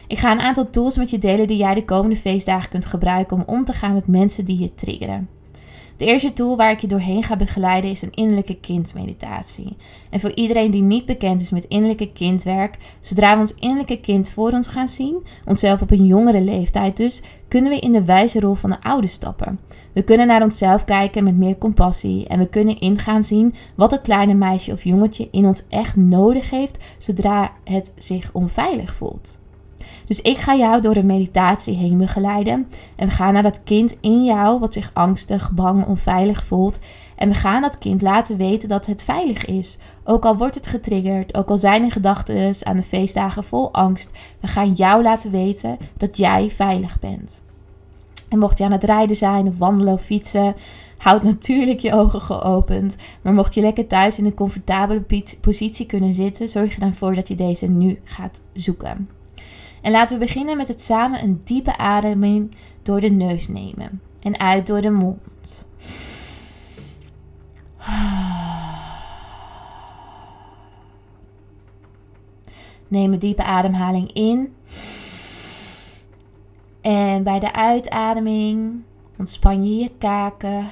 Ik 0.07 0.19
ga 0.19 0.33
een 0.33 0.41
aantal 0.41 0.71
tools 0.71 0.97
met 0.97 1.11
je 1.11 1.19
delen 1.19 1.47
die 1.47 1.59
jij 1.59 1.75
de 1.75 1.85
komende 1.85 2.17
feestdagen 2.17 2.71
kunt 2.71 2.87
gebruiken 2.87 3.37
om 3.37 3.43
om 3.47 3.65
te 3.65 3.73
gaan 3.73 3.93
met 3.93 4.07
mensen 4.07 4.45
die 4.45 4.59
je 4.59 4.75
triggeren. 4.75 5.29
De 5.97 6.05
eerste 6.05 6.33
tool 6.33 6.57
waar 6.57 6.71
ik 6.71 6.81
je 6.81 6.87
doorheen 6.87 7.23
ga 7.23 7.37
begeleiden 7.37 7.91
is 7.91 8.03
een 8.03 8.15
innerlijke 8.15 8.57
kindmeditatie. 8.61 9.77
En 10.11 10.21
voor 10.21 10.33
iedereen 10.33 10.71
die 10.71 10.83
niet 10.83 11.05
bekend 11.05 11.41
is 11.41 11.51
met 11.51 11.65
innerlijke 11.65 12.13
kindwerk, 12.13 12.77
zodra 13.01 13.35
we 13.35 13.41
ons 13.41 13.55
innerlijke 13.55 14.01
kind 14.01 14.31
voor 14.31 14.51
ons 14.51 14.69
gaan 14.69 14.89
zien, 14.89 15.25
onszelf 15.45 15.83
op 15.83 15.91
een 15.91 16.07
jongere 16.07 16.41
leeftijd 16.41 16.97
dus, 16.97 17.23
kunnen 17.49 17.71
we 17.71 17.79
in 17.79 17.93
de 17.93 18.05
wijze 18.05 18.41
rol 18.41 18.55
van 18.55 18.71
de 18.71 18.83
oude 18.83 19.07
stappen. 19.07 19.61
We 19.93 20.03
kunnen 20.03 20.27
naar 20.27 20.43
onszelf 20.43 20.85
kijken 20.85 21.25
met 21.25 21.37
meer 21.37 21.59
compassie 21.59 22.27
en 22.27 22.39
we 22.39 22.49
kunnen 22.49 22.81
ingaan 22.81 23.25
zien 23.25 23.55
wat 23.75 23.91
het 23.91 24.03
kleine 24.03 24.35
meisje 24.35 24.73
of 24.73 24.85
jongetje 24.85 25.29
in 25.31 25.47
ons 25.47 25.67
echt 25.69 25.97
nodig 25.97 26.51
heeft 26.51 26.85
zodra 26.99 27.53
het 27.65 27.93
zich 27.97 28.31
onveilig 28.33 28.95
voelt. 28.95 29.43
Dus 30.05 30.21
ik 30.21 30.39
ga 30.39 30.57
jou 30.57 30.81
door 30.81 30.97
een 30.97 31.07
meditatie 31.07 31.77
heen 31.77 31.99
begeleiden. 31.99 32.69
En 32.97 33.09
we 33.09 33.15
gaan 33.15 33.33
naar 33.33 33.43
dat 33.43 33.63
kind 33.65 33.97
in 34.01 34.25
jou, 34.25 34.61
wat 34.61 34.73
zich 34.73 34.91
angstig, 34.93 35.53
bang, 35.53 35.87
onveilig 35.87 36.45
voelt. 36.45 36.81
En 37.17 37.29
we 37.29 37.35
gaan 37.35 37.63
dat 37.63 37.79
kind 37.79 38.03
laten 38.03 38.37
weten 38.37 38.69
dat 38.69 38.87
het 38.87 39.03
veilig 39.03 39.45
is. 39.45 39.79
Ook 40.05 40.25
al 40.25 40.37
wordt 40.37 40.55
het 40.55 40.67
getriggerd, 40.67 41.35
ook 41.35 41.49
al 41.49 41.59
zijn 41.59 41.85
er 41.85 41.93
gedachten 41.93 42.55
aan 42.63 42.77
de 42.77 42.83
feestdagen 42.83 43.45
vol 43.45 43.73
angst. 43.73 44.11
We 44.41 44.47
gaan 44.47 44.73
jou 44.73 45.03
laten 45.03 45.31
weten 45.31 45.79
dat 45.97 46.17
jij 46.17 46.51
veilig 46.51 46.99
bent. 46.99 47.43
En 48.29 48.39
mocht 48.39 48.59
je 48.59 48.65
aan 48.65 48.73
het 48.73 48.85
rijden 48.85 49.17
zijn 49.17 49.59
wandelen 49.59 49.95
of 49.95 50.03
fietsen, 50.03 50.55
houd 50.99 51.23
natuurlijk 51.23 51.81
je 51.81 51.93
ogen 51.93 52.21
geopend. 52.21 52.97
Maar 53.23 53.35
mocht 53.35 53.55
je 53.55 53.61
lekker 53.61 53.87
thuis 53.87 54.19
in 54.19 54.25
een 54.25 54.35
comfortabele 54.35 55.05
positie 55.41 55.87
kunnen 55.87 56.15
zitten, 56.15 56.49
zorg 56.49 56.75
er 56.75 56.81
dan 56.81 56.95
voor 56.95 57.15
dat 57.15 57.29
je 57.29 57.35
deze 57.35 57.67
nu 57.67 58.01
gaat 58.05 58.41
zoeken. 58.53 59.09
En 59.85 59.91
laten 59.91 60.19
we 60.19 60.25
beginnen 60.25 60.57
met 60.57 60.69
het 60.69 60.83
samen 60.83 61.23
een 61.23 61.41
diepe 61.45 61.77
ademing 61.77 62.55
door 62.83 63.01
de 63.01 63.11
neus 63.11 63.49
nemen 63.49 64.01
en 64.21 64.39
uit 64.39 64.67
door 64.67 64.81
de 64.81 64.91
mond. 64.91 65.69
Neem 72.89 73.13
een 73.13 73.19
diepe 73.19 73.45
ademhaling 73.45 74.13
in. 74.13 74.55
En 76.81 77.23
bij 77.23 77.39
de 77.39 77.53
uitademing 77.53 78.83
ontspan 79.19 79.65
je 79.65 79.77
je 79.77 79.91
kaken 79.99 80.67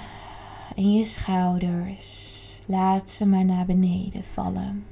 en 0.76 0.92
je 0.92 1.04
schouders. 1.04 2.40
Laat 2.66 3.10
ze 3.10 3.26
maar 3.26 3.44
naar 3.44 3.66
beneden 3.66 4.24
vallen. 4.24 4.91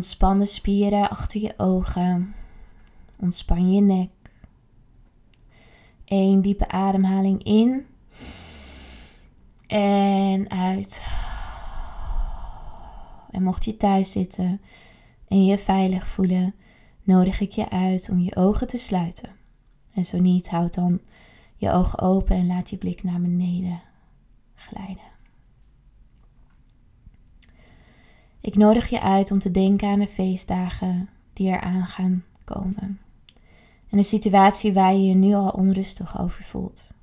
Ontspan 0.00 0.38
de 0.38 0.46
spieren 0.46 1.10
achter 1.10 1.40
je 1.40 1.54
ogen. 1.56 2.34
Ontspan 3.18 3.72
je 3.72 3.80
nek. 3.80 4.10
Eén 6.04 6.40
diepe 6.40 6.68
ademhaling 6.68 7.42
in. 7.42 7.86
En 9.66 10.50
uit. 10.50 11.06
En 13.30 13.42
mocht 13.42 13.64
je 13.64 13.76
thuis 13.76 14.12
zitten 14.12 14.60
en 15.28 15.44
je 15.44 15.58
veilig 15.58 16.06
voelen, 16.06 16.54
nodig 17.02 17.40
ik 17.40 17.52
je 17.52 17.70
uit 17.70 18.08
om 18.10 18.18
je 18.18 18.36
ogen 18.36 18.66
te 18.66 18.78
sluiten. 18.78 19.30
En 19.94 20.04
zo 20.04 20.18
niet, 20.18 20.48
houd 20.48 20.74
dan 20.74 21.00
je 21.56 21.70
ogen 21.70 21.98
open 21.98 22.36
en 22.36 22.46
laat 22.46 22.70
je 22.70 22.76
blik 22.76 23.02
naar 23.02 23.20
beneden 23.20 23.82
glijden. 24.54 25.09
Ik 28.40 28.56
nodig 28.56 28.88
je 28.88 29.00
uit 29.00 29.30
om 29.30 29.38
te 29.38 29.50
denken 29.50 29.88
aan 29.88 29.98
de 29.98 30.06
feestdagen 30.06 31.08
die 31.32 31.48
eraan 31.48 31.86
gaan 31.86 32.24
komen. 32.44 33.00
En 33.88 33.96
de 33.96 34.02
situatie 34.02 34.72
waar 34.72 34.92
je 34.92 35.04
je 35.04 35.14
nu 35.14 35.34
al 35.34 35.48
onrustig 35.48 36.20
over 36.20 36.44
voelt. 36.44 36.94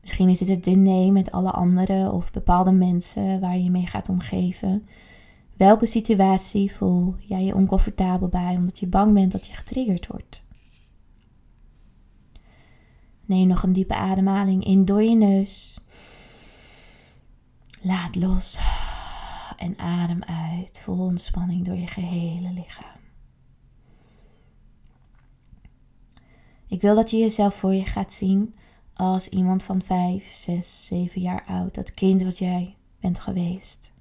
Misschien 0.00 0.28
is 0.28 0.40
het 0.40 0.48
het 0.48 0.64
diner 0.64 1.12
met 1.12 1.30
alle 1.30 1.50
anderen 1.50 2.12
of 2.12 2.30
bepaalde 2.30 2.72
mensen 2.72 3.40
waar 3.40 3.58
je 3.58 3.70
mee 3.70 3.86
gaat 3.86 4.08
omgeven. 4.08 4.88
Welke 5.56 5.86
situatie 5.86 6.72
voel 6.72 7.14
jij 7.18 7.44
je 7.44 7.54
oncomfortabel 7.54 8.28
bij 8.28 8.56
omdat 8.56 8.78
je 8.78 8.86
bang 8.86 9.12
bent 9.12 9.32
dat 9.32 9.46
je 9.46 9.54
getriggerd 9.54 10.06
wordt? 10.06 10.42
Neem 13.24 13.46
nog 13.46 13.62
een 13.62 13.72
diepe 13.72 13.94
ademhaling 13.94 14.64
in 14.64 14.84
door 14.84 15.02
je 15.02 15.16
neus. 15.16 15.80
Laat 17.80 18.14
los 18.14 18.58
en 19.56 19.78
adem 19.78 20.22
uit. 20.22 20.80
Vol 20.80 20.98
ontspanning 20.98 21.64
door 21.64 21.76
je 21.76 21.86
gehele 21.86 22.52
lichaam. 22.52 23.00
Ik 26.66 26.80
wil 26.80 26.94
dat 26.94 27.10
je 27.10 27.16
jezelf 27.16 27.54
voor 27.54 27.74
je 27.74 27.84
gaat 27.84 28.12
zien 28.12 28.54
als 28.94 29.28
iemand 29.28 29.62
van 29.62 29.82
5, 29.82 30.32
6, 30.32 30.86
7 30.86 31.20
jaar 31.20 31.44
oud. 31.46 31.74
Dat 31.74 31.94
kind 31.94 32.22
wat 32.22 32.38
jij 32.38 32.74
bent 33.00 33.20
geweest. 33.20 33.92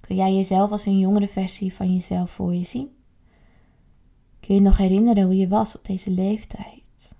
Kun 0.00 0.16
jij 0.16 0.34
jezelf 0.34 0.70
als 0.70 0.86
een 0.86 0.98
jongere 0.98 1.28
versie 1.28 1.74
van 1.74 1.94
jezelf 1.94 2.30
voor 2.30 2.54
je 2.54 2.64
zien? 2.64 2.96
Kun 4.40 4.54
je 4.54 4.60
nog 4.60 4.76
herinneren 4.76 5.24
hoe 5.24 5.36
je 5.36 5.48
was 5.48 5.76
op 5.76 5.84
deze 5.84 6.10
leeftijd? 6.10 7.10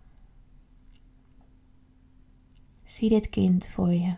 Zie 2.85 3.09
dit 3.09 3.31
kind 3.31 3.69
voor 3.69 3.93
je. 3.93 4.15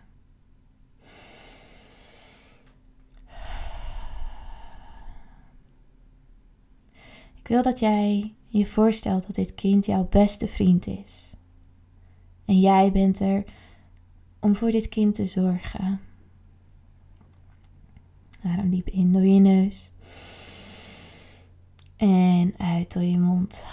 Wil 7.51 7.63
dat 7.63 7.79
jij 7.79 8.35
je 8.47 8.67
voorstelt 8.67 9.27
dat 9.27 9.35
dit 9.35 9.55
kind 9.55 9.87
jouw 9.87 10.07
beste 10.11 10.49
vriend 10.49 10.87
is. 10.87 11.33
En 12.45 12.61
jij 12.61 12.93
bent 12.93 13.21
er 13.21 13.45
om 14.41 14.57
voor 14.57 14.71
dit 14.71 14.89
kind 14.89 15.15
te 15.15 15.27
zorgen. 15.27 16.01
Adem 18.45 18.71
diep 18.71 18.89
in 18.89 19.13
door 19.13 19.23
je 19.23 19.41
neus. 19.41 19.91
En 21.97 22.55
uit 22.59 22.93
door 22.93 23.03
je 23.03 23.19
mond. 23.19 23.65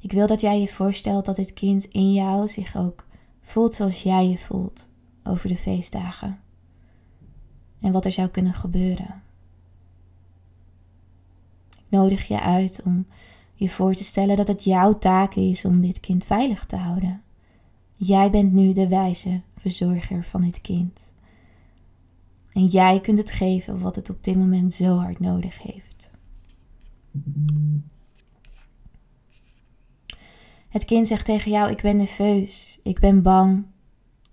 Ik 0.00 0.12
wil 0.12 0.26
dat 0.26 0.40
jij 0.40 0.60
je 0.60 0.68
voorstelt 0.68 1.24
dat 1.24 1.36
dit 1.36 1.52
kind 1.52 1.84
in 1.84 2.12
jou 2.12 2.48
zich 2.48 2.76
ook 2.76 3.06
voelt 3.40 3.74
zoals 3.74 4.02
jij 4.02 4.28
je 4.28 4.38
voelt 4.38 4.88
over 5.22 5.48
de 5.48 5.56
feestdagen 5.56 6.46
en 7.80 7.92
wat 7.92 8.04
er 8.04 8.12
zou 8.12 8.28
kunnen 8.28 8.54
gebeuren. 8.54 9.22
Ik 11.70 11.84
nodig 11.88 12.28
je 12.28 12.40
uit 12.40 12.82
om 12.84 13.06
je 13.54 13.68
voor 13.68 13.94
te 13.94 14.04
stellen 14.04 14.36
dat 14.36 14.48
het 14.48 14.64
jouw 14.64 14.98
taak 14.98 15.34
is 15.34 15.64
om 15.64 15.80
dit 15.80 16.00
kind 16.00 16.24
veilig 16.24 16.66
te 16.66 16.76
houden. 16.76 17.22
Jij 17.96 18.30
bent 18.30 18.52
nu 18.52 18.72
de 18.72 18.88
wijze 18.88 19.40
verzorger 19.58 20.24
van 20.24 20.40
dit 20.40 20.60
kind. 20.60 20.98
En 22.52 22.66
jij 22.66 23.00
kunt 23.00 23.18
het 23.18 23.30
geven 23.30 23.80
wat 23.80 23.96
het 23.96 24.10
op 24.10 24.24
dit 24.24 24.36
moment 24.36 24.74
zo 24.74 24.96
hard 24.96 25.20
nodig 25.20 25.62
heeft. 25.62 26.10
Het 30.68 30.84
kind 30.84 31.08
zegt 31.08 31.24
tegen 31.24 31.50
jou: 31.50 31.70
Ik 31.70 31.82
ben 31.82 31.96
nerveus, 31.96 32.78
ik 32.82 33.00
ben 33.00 33.22
bang, 33.22 33.64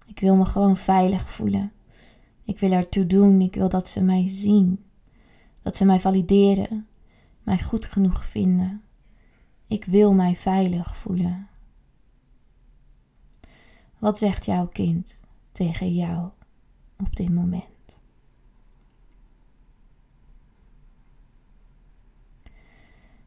ik 0.07 0.19
wil 0.19 0.35
me 0.35 0.45
gewoon 0.45 0.77
veilig 0.77 1.29
voelen. 1.29 1.71
Ik 2.45 2.59
wil 2.59 2.71
ertoe 2.71 3.07
doen. 3.07 3.41
Ik 3.41 3.55
wil 3.55 3.69
dat 3.69 3.89
ze 3.89 4.03
mij 4.03 4.27
zien. 4.27 4.83
Dat 5.61 5.77
ze 5.77 5.85
mij 5.85 5.99
valideren. 5.99 6.87
Mij 7.43 7.59
goed 7.59 7.85
genoeg 7.85 8.25
vinden. 8.25 8.81
Ik 9.67 9.85
wil 9.85 10.13
mij 10.13 10.35
veilig 10.35 10.97
voelen. 10.97 11.47
Wat 13.97 14.17
zegt 14.17 14.45
jouw 14.45 14.67
kind 14.67 15.17
tegen 15.51 15.93
jou 15.93 16.29
op 16.97 17.15
dit 17.15 17.29
moment? 17.29 17.63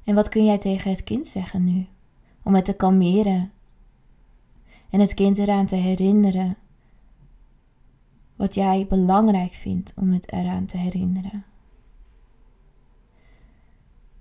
En 0.04 0.14
wat 0.14 0.28
kun 0.28 0.44
jij 0.44 0.58
tegen 0.58 0.90
het 0.90 1.04
kind 1.04 1.26
zeggen 1.26 1.64
nu? 1.64 1.86
Om 2.42 2.54
het 2.54 2.64
te 2.64 2.72
kalmeren 2.72 3.52
en 4.90 5.00
het 5.00 5.14
kind 5.14 5.38
eraan 5.38 5.66
te 5.66 5.76
herinneren 5.76 6.56
wat 8.38 8.54
jij 8.54 8.86
belangrijk 8.88 9.52
vindt 9.52 9.92
om 9.96 10.12
het 10.12 10.32
eraan 10.32 10.66
te 10.66 10.76
herinneren. 10.76 11.44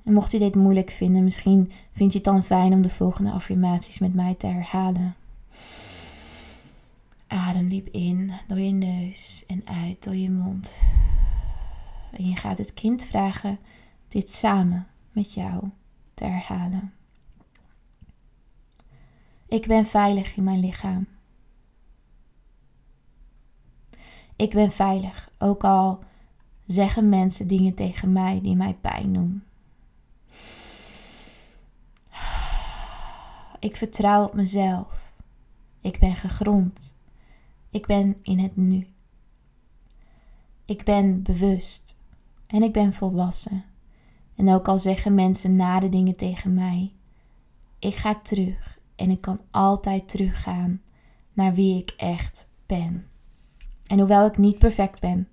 En 0.04 0.14
mocht 0.14 0.32
je 0.32 0.40
dit 0.40 0.56
moeilijk 0.56 0.92
vinden, 0.92 1.24
misschien 1.24 1.72
vind 1.92 2.12
je 2.12 2.18
het 2.18 2.28
dan 2.28 2.44
fijn 2.44 2.74
om 2.74 2.82
de 2.82 2.90
volgende 2.90 3.32
affirmaties 3.32 4.00
met 4.00 4.14
mij 4.14 4.36
te 4.36 4.48
herhalen. 4.48 5.16
Adem 7.28 7.70
diep 7.70 7.88
in 7.88 8.32
door 8.48 8.60
je 8.60 8.72
neus 8.72 9.44
en 9.48 9.62
uit 9.66 10.04
door 10.04 10.16
je 10.16 10.32
mond. 10.32 10.78
En 12.12 12.30
je 12.30 12.36
gaat 12.36 12.58
het 12.58 12.74
kind 12.74 13.06
vragen 13.06 13.60
dit 14.08 14.30
samen 14.30 14.88
met 15.12 15.34
jou 15.34 15.64
te 16.14 16.24
herhalen. 16.24 16.94
Ik 19.48 19.68
ben 19.68 19.86
veilig 19.86 20.36
in 20.36 20.44
mijn 20.44 20.60
lichaam. 20.60 21.08
Ik 24.38 24.54
ben 24.54 24.72
veilig, 24.72 25.30
ook 25.38 25.64
al 25.64 26.00
zeggen 26.66 27.10
mensen 27.10 27.48
dingen 27.48 27.74
tegen 27.74 28.12
mij 28.12 28.42
die 28.42 28.56
mij 28.56 28.74
pijn 28.74 29.14
doen. 29.14 29.44
Ik 33.60 33.76
vertrouw 33.76 34.24
op 34.24 34.34
mezelf. 34.34 35.14
Ik 35.82 36.00
ben 36.00 36.16
gegrond. 36.16 36.96
Ik 37.70 37.86
ben 37.86 38.18
in 38.22 38.40
het 38.40 38.56
nu. 38.56 38.88
Ik 40.66 40.84
ben 40.84 41.24
bewust 41.24 41.98
en 42.48 42.64
ik 42.64 42.74
ben 42.74 42.94
volwassen. 42.94 43.64
En 44.36 44.50
ook 44.50 44.68
al 44.68 44.80
zeggen 44.80 45.16
mensen 45.16 45.56
nare 45.56 45.90
dingen 45.90 46.16
tegen 46.16 46.54
mij, 46.54 46.94
ik 47.80 47.96
ga 47.96 48.16
terug 48.16 48.80
en 48.96 49.10
ik 49.10 49.22
kan 49.22 49.40
altijd 49.52 50.10
teruggaan 50.10 50.82
naar 51.34 51.54
wie 51.54 51.82
ik 51.82 51.94
echt 51.98 52.48
ben. 52.66 53.08
En 53.88 54.00
hoewel 54.00 54.26
ik 54.26 54.38
niet 54.38 54.58
perfect 54.58 55.00
ben 55.00 55.28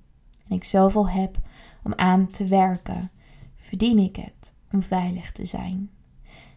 en 0.48 0.56
ik 0.56 0.64
zoveel 0.64 1.08
heb 1.08 1.38
om 1.82 1.92
aan 1.96 2.30
te 2.30 2.46
werken, 2.46 3.10
verdien 3.56 3.98
ik 3.98 4.16
het 4.16 4.52
om 4.72 4.82
veilig 4.82 5.32
te 5.32 5.44
zijn. 5.44 5.90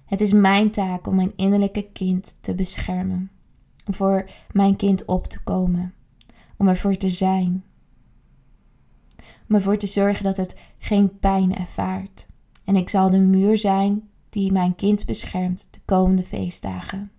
Het 0.05 0.21
is 0.21 0.33
mijn 0.33 0.71
taak 0.71 1.07
om 1.07 1.15
mijn 1.15 1.33
innerlijke 1.35 1.87
kind 1.93 2.35
te 2.41 2.55
beschermen, 2.55 3.31
om 3.85 3.93
voor 3.93 4.29
mijn 4.51 4.75
kind 4.75 5.05
op 5.05 5.27
te 5.27 5.43
komen, 5.43 5.93
om 6.57 6.67
ervoor 6.67 6.95
te 6.95 7.09
zijn, 7.09 7.63
om 9.49 9.55
ervoor 9.55 9.77
te 9.77 9.87
zorgen 9.87 10.23
dat 10.23 10.37
het 10.37 10.59
geen 10.77 11.19
pijn 11.19 11.55
ervaart. 11.55 12.25
En 12.63 12.75
ik 12.75 12.89
zal 12.89 13.09
de 13.09 13.19
muur 13.19 13.57
zijn 13.57 14.09
die 14.29 14.51
mijn 14.51 14.75
kind 14.75 15.05
beschermt 15.05 15.67
de 15.71 15.79
komende 15.85 16.23
feestdagen. 16.23 17.11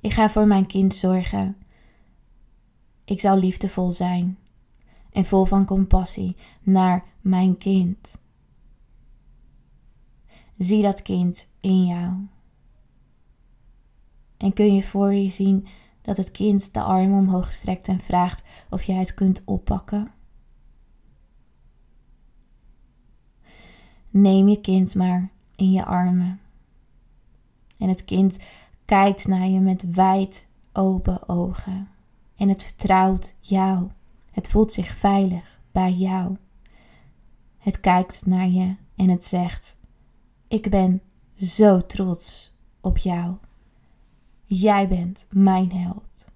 Ik 0.00 0.12
ga 0.12 0.30
voor 0.30 0.46
mijn 0.46 0.66
kind 0.66 0.94
zorgen. 0.94 1.56
Ik 3.08 3.20
zal 3.20 3.38
liefdevol 3.38 3.92
zijn 3.92 4.38
en 5.10 5.24
vol 5.24 5.44
van 5.44 5.64
compassie 5.64 6.36
naar 6.62 7.04
mijn 7.20 7.56
kind. 7.56 8.18
Zie 10.58 10.82
dat 10.82 11.02
kind 11.02 11.48
in 11.60 11.86
jou. 11.86 12.12
En 14.36 14.52
kun 14.52 14.74
je 14.74 14.82
voor 14.82 15.12
je 15.12 15.30
zien 15.30 15.66
dat 16.02 16.16
het 16.16 16.30
kind 16.30 16.74
de 16.74 16.82
armen 16.82 17.18
omhoog 17.18 17.52
strekt 17.52 17.88
en 17.88 18.00
vraagt 18.00 18.42
of 18.70 18.82
jij 18.82 18.96
het 18.96 19.14
kunt 19.14 19.42
oppakken? 19.44 20.12
Neem 24.10 24.48
je 24.48 24.60
kind 24.60 24.94
maar 24.94 25.30
in 25.56 25.72
je 25.72 25.84
armen. 25.84 26.40
En 27.78 27.88
het 27.88 28.04
kind 28.04 28.38
kijkt 28.84 29.26
naar 29.26 29.46
je 29.46 29.60
met 29.60 29.90
wijd 29.94 30.46
open 30.72 31.28
ogen. 31.28 31.88
En 32.38 32.48
het 32.48 32.62
vertrouwt 32.62 33.36
jou. 33.40 33.88
Het 34.30 34.48
voelt 34.48 34.72
zich 34.72 34.88
veilig 34.88 35.60
bij 35.72 35.92
jou. 35.92 36.36
Het 37.58 37.80
kijkt 37.80 38.26
naar 38.26 38.48
je 38.48 38.74
en 38.96 39.08
het 39.08 39.26
zegt: 39.26 39.76
Ik 40.48 40.70
ben 40.70 41.02
zo 41.36 41.86
trots 41.86 42.54
op 42.80 42.98
jou. 42.98 43.34
Jij 44.44 44.88
bent 44.88 45.26
mijn 45.30 45.72
held. 45.72 46.26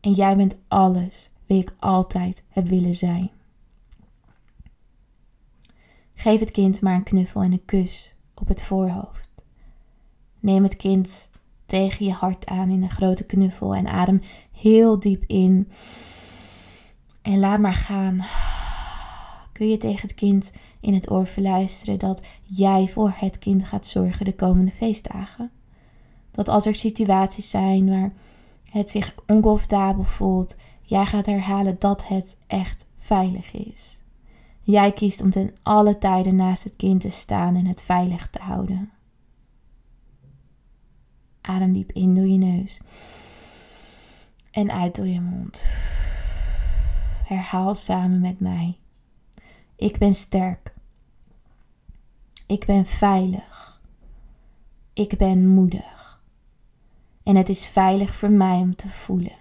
En 0.00 0.12
jij 0.12 0.36
bent 0.36 0.56
alles 0.68 1.30
wie 1.46 1.60
ik 1.60 1.74
altijd 1.78 2.44
heb 2.48 2.66
willen 2.66 2.94
zijn. 2.94 3.30
Geef 6.14 6.40
het 6.40 6.50
kind 6.50 6.80
maar 6.80 6.94
een 6.94 7.02
knuffel 7.02 7.42
en 7.42 7.52
een 7.52 7.64
kus 7.64 8.14
op 8.34 8.48
het 8.48 8.62
voorhoofd. 8.62 9.28
Neem 10.40 10.62
het 10.62 10.76
kind 10.76 11.30
tegen 11.72 12.04
je 12.04 12.12
hart 12.12 12.46
aan 12.46 12.70
in 12.70 12.82
een 12.82 12.90
grote 12.90 13.24
knuffel 13.24 13.74
en 13.74 13.86
adem 13.86 14.20
heel 14.52 15.00
diep 15.00 15.24
in. 15.26 15.68
En 17.22 17.38
laat 17.38 17.58
maar 17.58 17.74
gaan. 17.74 18.20
Kun 19.52 19.68
je 19.68 19.76
tegen 19.76 20.08
het 20.08 20.14
kind 20.14 20.52
in 20.80 20.94
het 20.94 21.10
oor 21.10 21.26
verluisteren 21.26 21.98
dat 21.98 22.24
jij 22.42 22.88
voor 22.88 23.12
het 23.16 23.38
kind 23.38 23.64
gaat 23.64 23.86
zorgen 23.86 24.24
de 24.24 24.34
komende 24.34 24.70
feestdagen? 24.70 25.50
Dat 26.30 26.48
als 26.48 26.66
er 26.66 26.74
situaties 26.74 27.50
zijn 27.50 27.88
waar 27.88 28.12
het 28.70 28.90
zich 28.90 29.14
oncomfortabel 29.26 30.04
voelt, 30.04 30.56
jij 30.82 31.06
gaat 31.06 31.26
herhalen 31.26 31.76
dat 31.78 32.08
het 32.08 32.36
echt 32.46 32.86
veilig 32.98 33.52
is. 33.52 34.00
Jij 34.62 34.92
kiest 34.92 35.22
om 35.22 35.30
ten 35.30 35.54
alle 35.62 35.98
tijden 35.98 36.36
naast 36.36 36.64
het 36.64 36.76
kind 36.76 37.00
te 37.00 37.10
staan 37.10 37.56
en 37.56 37.66
het 37.66 37.82
veilig 37.82 38.28
te 38.30 38.38
houden. 38.42 38.90
Adem 41.42 41.72
diep 41.72 41.92
in 41.92 42.14
door 42.14 42.26
je 42.26 42.38
neus 42.38 42.80
en 44.50 44.70
uit 44.70 44.96
door 44.96 45.06
je 45.06 45.20
mond. 45.20 45.64
Herhaal 47.24 47.74
samen 47.74 48.20
met 48.20 48.40
mij. 48.40 48.76
Ik 49.76 49.98
ben 49.98 50.14
sterk. 50.14 50.74
Ik 52.46 52.66
ben 52.66 52.86
veilig. 52.86 53.80
Ik 54.92 55.18
ben 55.18 55.48
moedig. 55.48 56.20
En 57.22 57.36
het 57.36 57.48
is 57.48 57.66
veilig 57.66 58.14
voor 58.14 58.30
mij 58.30 58.56
om 58.56 58.76
te 58.76 58.88
voelen. 58.88 59.36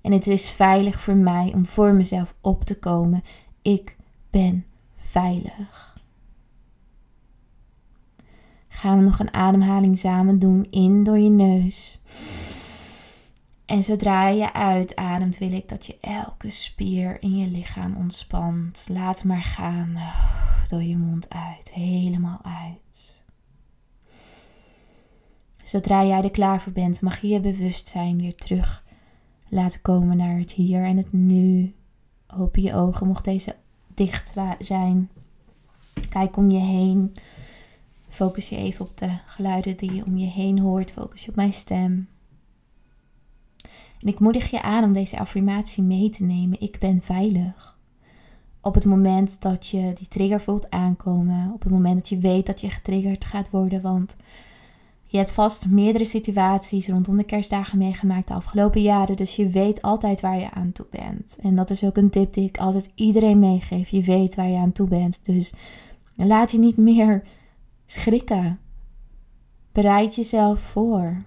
En 0.00 0.12
het 0.12 0.26
is 0.26 0.50
veilig 0.50 1.00
voor 1.00 1.16
mij 1.16 1.52
om 1.54 1.66
voor 1.66 1.92
mezelf 1.92 2.34
op 2.40 2.64
te 2.64 2.78
komen. 2.78 3.24
Ik 3.62 3.96
ben 4.30 4.66
veilig. 4.96 5.91
Gaan 8.72 8.98
we 8.98 9.04
nog 9.04 9.18
een 9.18 9.34
ademhaling 9.34 9.98
samen 9.98 10.38
doen 10.38 10.66
in 10.70 11.04
door 11.04 11.18
je 11.18 11.30
neus. 11.30 12.00
En 13.66 13.84
zodra 13.84 14.28
je 14.28 14.52
uitademt, 14.52 15.38
wil 15.38 15.52
ik 15.52 15.68
dat 15.68 15.86
je 15.86 15.98
elke 16.00 16.50
spier 16.50 17.22
in 17.22 17.36
je 17.36 17.46
lichaam 17.46 17.96
ontspant. 17.96 18.84
Laat 18.88 19.24
maar 19.24 19.42
gaan 19.42 19.96
door 20.68 20.82
je 20.82 20.96
mond 20.96 21.30
uit, 21.30 21.72
helemaal 21.72 22.40
uit. 22.42 23.24
Zodra 25.64 26.04
jij 26.04 26.22
er 26.22 26.30
klaar 26.30 26.60
voor 26.60 26.72
bent, 26.72 27.00
mag 27.00 27.20
je 27.20 27.28
je 27.28 27.40
bewustzijn 27.40 28.20
weer 28.20 28.34
terug 28.34 28.84
laten 29.48 29.80
komen 29.82 30.16
naar 30.16 30.38
het 30.38 30.52
hier 30.52 30.84
en 30.84 30.96
het 30.96 31.12
nu. 31.12 31.74
Open 32.36 32.62
je 32.62 32.74
ogen, 32.74 33.06
mocht 33.06 33.24
deze 33.24 33.56
dicht 33.94 34.34
zijn. 34.58 35.10
Kijk 36.08 36.36
om 36.36 36.50
je 36.50 36.58
heen. 36.58 37.14
Focus 38.12 38.48
je 38.48 38.56
even 38.56 38.84
op 38.84 38.98
de 38.98 39.08
geluiden 39.26 39.76
die 39.76 39.94
je 39.94 40.04
om 40.04 40.16
je 40.16 40.26
heen 40.26 40.58
hoort. 40.58 40.92
Focus 40.92 41.24
je 41.24 41.30
op 41.30 41.36
mijn 41.36 41.52
stem. 41.52 42.08
En 44.00 44.08
ik 44.08 44.18
moedig 44.18 44.50
je 44.50 44.62
aan 44.62 44.84
om 44.84 44.92
deze 44.92 45.18
affirmatie 45.18 45.82
mee 45.82 46.10
te 46.10 46.22
nemen. 46.22 46.60
Ik 46.60 46.78
ben 46.78 47.00
veilig. 47.02 47.78
Op 48.60 48.74
het 48.74 48.84
moment 48.84 49.40
dat 49.40 49.66
je 49.66 49.92
die 49.94 50.08
trigger 50.08 50.40
voelt 50.40 50.70
aankomen. 50.70 51.50
Op 51.54 51.62
het 51.62 51.72
moment 51.72 51.94
dat 51.94 52.08
je 52.08 52.18
weet 52.18 52.46
dat 52.46 52.60
je 52.60 52.70
getriggerd 52.70 53.24
gaat 53.24 53.50
worden. 53.50 53.80
Want 53.80 54.16
je 55.06 55.16
hebt 55.16 55.30
vast 55.30 55.66
meerdere 55.66 56.04
situaties 56.04 56.88
rondom 56.88 57.16
de 57.16 57.24
kerstdagen 57.24 57.78
meegemaakt 57.78 58.28
de 58.28 58.34
afgelopen 58.34 58.82
jaren. 58.82 59.16
Dus 59.16 59.36
je 59.36 59.48
weet 59.48 59.82
altijd 59.82 60.20
waar 60.20 60.38
je 60.38 60.50
aan 60.50 60.72
toe 60.72 60.86
bent. 60.90 61.36
En 61.40 61.56
dat 61.56 61.70
is 61.70 61.84
ook 61.84 61.96
een 61.96 62.10
tip 62.10 62.32
die 62.32 62.48
ik 62.48 62.58
altijd 62.58 62.90
iedereen 62.94 63.38
meegeef. 63.38 63.88
Je 63.88 64.02
weet 64.02 64.34
waar 64.34 64.48
je 64.48 64.58
aan 64.58 64.72
toe 64.72 64.88
bent. 64.88 65.20
Dus 65.22 65.54
laat 66.14 66.50
je 66.50 66.58
niet 66.58 66.76
meer 66.76 67.22
schrikken. 67.92 68.58
Bereid 69.72 70.14
jezelf 70.14 70.60
voor. 70.60 71.22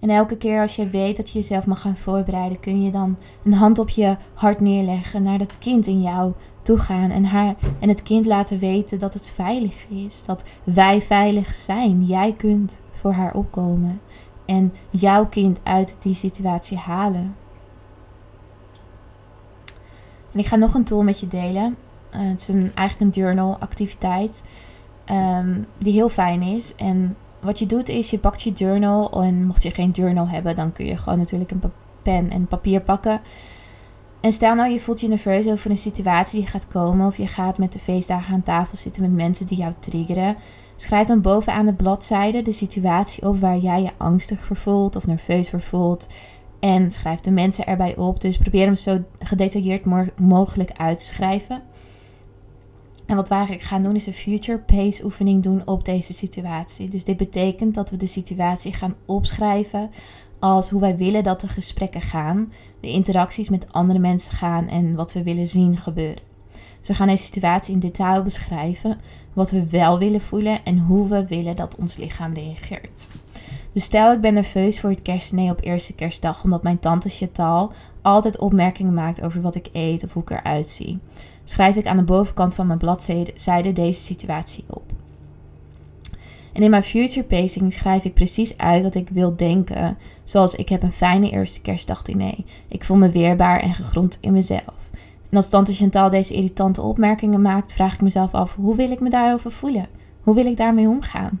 En 0.00 0.10
elke 0.10 0.36
keer 0.36 0.60
als 0.60 0.76
je 0.76 0.88
weet 0.88 1.16
dat 1.16 1.30
je 1.30 1.38
jezelf 1.38 1.66
mag 1.66 1.80
gaan 1.80 1.96
voorbereiden, 1.96 2.60
kun 2.60 2.82
je 2.82 2.90
dan 2.90 3.16
een 3.44 3.52
hand 3.52 3.78
op 3.78 3.88
je 3.88 4.16
hart 4.34 4.60
neerleggen 4.60 5.22
naar 5.22 5.38
dat 5.38 5.58
kind 5.58 5.86
in 5.86 6.02
jou 6.02 6.32
toe 6.62 6.78
gaan 6.78 7.10
en, 7.10 7.24
haar, 7.24 7.54
en 7.80 7.88
het 7.88 8.02
kind 8.02 8.26
laten 8.26 8.58
weten 8.58 8.98
dat 8.98 9.14
het 9.14 9.32
veilig 9.34 9.88
is. 9.88 10.24
Dat 10.24 10.44
wij 10.64 11.02
veilig 11.02 11.54
zijn. 11.54 12.04
Jij 12.04 12.32
kunt 12.32 12.80
voor 12.90 13.12
haar 13.12 13.34
opkomen 13.34 14.00
en 14.46 14.72
jouw 14.90 15.26
kind 15.26 15.60
uit 15.62 15.96
die 16.00 16.14
situatie 16.14 16.78
halen. 16.78 17.36
En 20.32 20.38
ik 20.38 20.46
ga 20.46 20.56
nog 20.56 20.74
een 20.74 20.84
tool 20.84 21.02
met 21.02 21.20
je 21.20 21.28
delen. 21.28 21.76
Uh, 22.14 22.28
het 22.28 22.40
is 22.40 22.48
een, 22.48 22.70
eigenlijk 22.74 23.16
een 23.16 23.22
journal 23.22 23.56
activiteit 23.60 24.42
ehm, 25.04 25.58
die 25.78 25.92
heel 25.92 26.08
fijn 26.08 26.42
is. 26.42 26.74
En 26.74 27.16
wat 27.40 27.58
je 27.58 27.66
doet 27.66 27.88
is 27.88 28.10
je 28.10 28.18
pakt 28.18 28.42
je 28.42 28.52
journal 28.52 29.22
en 29.22 29.46
mocht 29.46 29.62
je 29.62 29.70
geen 29.70 29.90
journal 29.90 30.28
hebben, 30.28 30.54
dan 30.54 30.72
kun 30.72 30.86
je 30.86 30.96
gewoon 30.96 31.18
natuurlijk 31.18 31.50
een 31.50 31.62
pen 32.02 32.30
en 32.30 32.46
papier 32.46 32.80
pakken. 32.80 33.20
En 34.20 34.32
stel 34.32 34.54
nou 34.54 34.70
je 34.70 34.80
voelt 34.80 35.00
je 35.00 35.08
nerveus 35.08 35.48
over 35.48 35.70
een 35.70 35.78
situatie 35.78 36.40
die 36.40 36.48
gaat 36.48 36.68
komen 36.68 37.06
of 37.06 37.16
je 37.16 37.26
gaat 37.26 37.58
met 37.58 37.72
de 37.72 37.78
feestdagen 37.78 38.34
aan 38.34 38.42
tafel 38.42 38.76
zitten 38.76 39.02
met 39.02 39.12
mensen 39.12 39.46
die 39.46 39.58
jou 39.58 39.72
triggeren. 39.78 40.36
Schrijf 40.76 41.06
dan 41.06 41.20
bovenaan 41.20 41.66
de 41.66 41.74
bladzijde 41.74 42.42
de 42.42 42.52
situatie 42.52 43.28
op 43.28 43.40
waar 43.40 43.58
jij 43.58 43.82
je 43.82 43.90
angstig 43.96 44.44
voor 44.44 44.56
voelt 44.56 44.96
of 44.96 45.06
nerveus 45.06 45.50
voor 45.50 45.60
voelt. 45.60 46.08
En 46.60 46.92
schrijf 46.92 47.20
de 47.20 47.30
mensen 47.30 47.66
erbij 47.66 47.96
op. 47.96 48.20
Dus 48.20 48.38
probeer 48.38 48.64
hem 48.64 48.74
zo 48.74 49.02
gedetailleerd 49.18 49.84
mogelijk 50.18 50.70
uit 50.76 50.98
te 50.98 51.04
schrijven. 51.04 51.62
En 53.06 53.16
wat 53.16 53.28
we 53.28 53.34
eigenlijk 53.34 53.64
gaan 53.64 53.82
doen 53.82 53.94
is 53.94 54.06
een 54.06 54.12
future 54.12 54.58
pace 54.58 55.04
oefening 55.04 55.42
doen 55.42 55.62
op 55.64 55.84
deze 55.84 56.12
situatie. 56.12 56.88
Dus 56.88 57.04
dit 57.04 57.16
betekent 57.16 57.74
dat 57.74 57.90
we 57.90 57.96
de 57.96 58.06
situatie 58.06 58.72
gaan 58.72 58.94
opschrijven 59.06 59.90
als 60.38 60.70
hoe 60.70 60.80
wij 60.80 60.96
willen 60.96 61.24
dat 61.24 61.40
de 61.40 61.48
gesprekken 61.48 62.00
gaan, 62.00 62.52
de 62.80 62.90
interacties 62.90 63.48
met 63.48 63.72
andere 63.72 63.98
mensen 63.98 64.34
gaan 64.34 64.68
en 64.68 64.94
wat 64.94 65.12
we 65.12 65.22
willen 65.22 65.48
zien 65.48 65.76
gebeuren. 65.76 66.22
Dus 66.78 66.88
we 66.88 66.94
gaan 66.94 67.08
deze 67.08 67.24
situatie 67.24 67.74
in 67.74 67.80
detail 67.80 68.22
beschrijven, 68.22 68.98
wat 69.32 69.50
we 69.50 69.68
wel 69.68 69.98
willen 69.98 70.20
voelen 70.20 70.64
en 70.64 70.78
hoe 70.78 71.08
we 71.08 71.26
willen 71.26 71.56
dat 71.56 71.76
ons 71.76 71.96
lichaam 71.96 72.34
reageert. 72.34 73.06
Dus 73.72 73.84
stel 73.84 74.12
ik 74.12 74.20
ben 74.20 74.34
nerveus 74.34 74.80
voor 74.80 74.90
het 74.90 75.02
kerstdiner 75.02 75.50
op 75.50 75.64
eerste 75.64 75.94
kerstdag 75.94 76.44
omdat 76.44 76.62
mijn 76.62 76.78
tante 76.78 77.08
Chantal 77.08 77.72
altijd 78.02 78.38
opmerkingen 78.38 78.94
maakt 78.94 79.22
over 79.22 79.40
wat 79.40 79.54
ik 79.54 79.68
eet 79.72 80.04
of 80.04 80.12
hoe 80.12 80.22
ik 80.22 80.30
eruit 80.30 80.70
zie. 80.70 80.98
Schrijf 81.44 81.76
ik 81.76 81.86
aan 81.86 81.96
de 81.96 82.02
bovenkant 82.02 82.54
van 82.54 82.66
mijn 82.66 82.78
bladzijde 82.78 83.72
deze 83.72 84.00
situatie 84.00 84.64
op. 84.66 84.82
En 86.52 86.62
in 86.62 86.70
mijn 86.70 86.82
future 86.82 87.26
pacing 87.26 87.72
schrijf 87.72 88.04
ik 88.04 88.14
precies 88.14 88.58
uit 88.58 88.82
wat 88.82 88.94
ik 88.94 89.08
wil 89.08 89.36
denken. 89.36 89.96
Zoals 90.24 90.54
ik 90.54 90.68
heb 90.68 90.82
een 90.82 90.92
fijne 90.92 91.30
eerste 91.30 91.60
kerstdagdiner. 91.60 92.34
Ik 92.68 92.84
voel 92.84 92.96
me 92.96 93.10
weerbaar 93.10 93.60
en 93.60 93.74
gegrond 93.74 94.18
in 94.20 94.32
mezelf. 94.32 94.90
En 95.30 95.36
als 95.36 95.48
tante 95.48 95.72
Chantal 95.72 96.10
deze 96.10 96.34
irritante 96.34 96.82
opmerkingen 96.82 97.42
maakt, 97.42 97.72
vraag 97.72 97.94
ik 97.94 98.00
mezelf 98.00 98.34
af: 98.34 98.54
hoe 98.54 98.76
wil 98.76 98.90
ik 98.90 99.00
me 99.00 99.10
daarover 99.10 99.52
voelen? 99.52 99.86
Hoe 100.22 100.34
wil 100.34 100.46
ik 100.46 100.56
daarmee 100.56 100.88
omgaan? 100.88 101.40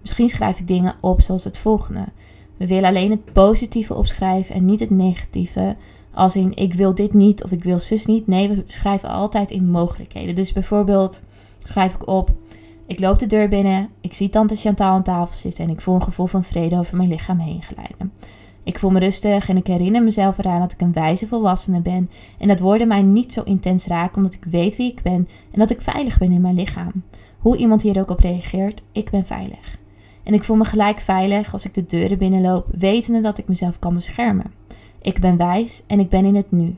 Misschien 0.00 0.28
schrijf 0.28 0.58
ik 0.58 0.68
dingen 0.68 0.94
op 1.00 1.20
zoals 1.20 1.44
het 1.44 1.58
volgende. 1.58 2.04
We 2.56 2.66
willen 2.66 2.88
alleen 2.88 3.10
het 3.10 3.32
positieve 3.32 3.94
opschrijven 3.94 4.54
en 4.54 4.64
niet 4.64 4.80
het 4.80 4.90
negatieve. 4.90 5.76
Als 6.14 6.36
in 6.36 6.56
ik 6.56 6.74
wil 6.74 6.94
dit 6.94 7.12
niet 7.12 7.44
of 7.44 7.50
ik 7.50 7.64
wil 7.64 7.78
zus 7.78 8.06
niet. 8.06 8.26
Nee, 8.26 8.48
we 8.48 8.62
schrijven 8.66 9.08
altijd 9.08 9.50
in 9.50 9.70
mogelijkheden. 9.70 10.34
Dus 10.34 10.52
bijvoorbeeld 10.52 11.22
schrijf 11.62 11.94
ik 11.94 12.08
op. 12.08 12.30
Ik 12.86 13.00
loop 13.00 13.18
de 13.18 13.26
deur 13.26 13.48
binnen, 13.48 13.88
ik 14.00 14.14
zie 14.14 14.28
tante 14.28 14.56
Chantal 14.56 14.92
aan 14.92 15.02
tafel 15.02 15.36
zitten 15.36 15.64
en 15.64 15.70
ik 15.70 15.80
voel 15.80 15.94
een 15.94 16.02
gevoel 16.02 16.26
van 16.26 16.44
vrede 16.44 16.78
over 16.78 16.96
mijn 16.96 17.08
lichaam 17.08 17.38
heen 17.38 17.62
glijden. 17.62 18.12
Ik 18.64 18.78
voel 18.78 18.90
me 18.90 18.98
rustig 18.98 19.48
en 19.48 19.56
ik 19.56 19.66
herinner 19.66 20.02
mezelf 20.02 20.38
eraan 20.38 20.60
dat 20.60 20.72
ik 20.72 20.80
een 20.80 20.92
wijze 20.92 21.26
volwassene 21.26 21.80
ben 21.80 22.10
en 22.38 22.48
dat 22.48 22.60
woorden 22.60 22.88
mij 22.88 23.02
niet 23.02 23.32
zo 23.32 23.42
intens 23.42 23.86
raken 23.86 24.16
omdat 24.16 24.34
ik 24.34 24.44
weet 24.44 24.76
wie 24.76 24.90
ik 24.90 25.02
ben 25.02 25.28
en 25.50 25.58
dat 25.58 25.70
ik 25.70 25.80
veilig 25.80 26.18
ben 26.18 26.32
in 26.32 26.40
mijn 26.40 26.54
lichaam. 26.54 26.92
Hoe 27.38 27.56
iemand 27.56 27.82
hier 27.82 28.00
ook 28.00 28.10
op 28.10 28.20
reageert, 28.20 28.82
ik 28.92 29.10
ben 29.10 29.26
veilig. 29.26 29.78
En 30.22 30.34
ik 30.34 30.44
voel 30.44 30.56
me 30.56 30.64
gelijk 30.64 31.00
veilig 31.00 31.52
als 31.52 31.64
ik 31.64 31.74
de 31.74 31.86
deuren 31.86 32.18
binnenloop, 32.18 32.66
wetende 32.78 33.20
dat 33.20 33.38
ik 33.38 33.48
mezelf 33.48 33.78
kan 33.78 33.94
beschermen. 33.94 34.52
Ik 35.02 35.20
ben 35.20 35.36
wijs 35.36 35.82
en 35.86 36.00
ik 36.00 36.08
ben 36.08 36.24
in 36.24 36.34
het 36.34 36.50
nu. 36.50 36.76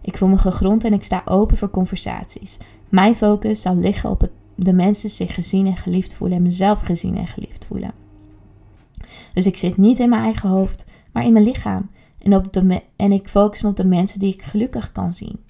Ik 0.00 0.16
voel 0.16 0.28
me 0.28 0.38
gegrond 0.38 0.84
en 0.84 0.92
ik 0.92 1.04
sta 1.04 1.22
open 1.24 1.56
voor 1.56 1.70
conversaties. 1.70 2.58
Mijn 2.88 3.14
focus 3.14 3.60
zal 3.60 3.76
liggen 3.76 4.10
op 4.10 4.20
het, 4.20 4.30
de 4.54 4.72
mensen 4.72 5.10
zich 5.10 5.34
gezien 5.34 5.66
en 5.66 5.76
geliefd 5.76 6.14
voelen 6.14 6.36
en 6.36 6.42
mezelf 6.42 6.80
gezien 6.80 7.16
en 7.16 7.26
geliefd 7.26 7.66
voelen. 7.66 7.92
Dus 9.34 9.46
ik 9.46 9.56
zit 9.56 9.76
niet 9.76 9.98
in 9.98 10.08
mijn 10.08 10.22
eigen 10.22 10.48
hoofd, 10.48 10.84
maar 11.12 11.24
in 11.24 11.32
mijn 11.32 11.44
lichaam. 11.44 11.90
En, 12.18 12.34
op 12.34 12.52
de 12.52 12.82
en 12.96 13.12
ik 13.12 13.28
focus 13.28 13.62
me 13.62 13.68
op 13.68 13.76
de 13.76 13.86
mensen 13.86 14.20
die 14.20 14.32
ik 14.32 14.42
gelukkig 14.42 14.92
kan 14.92 15.12
zien. 15.12 15.40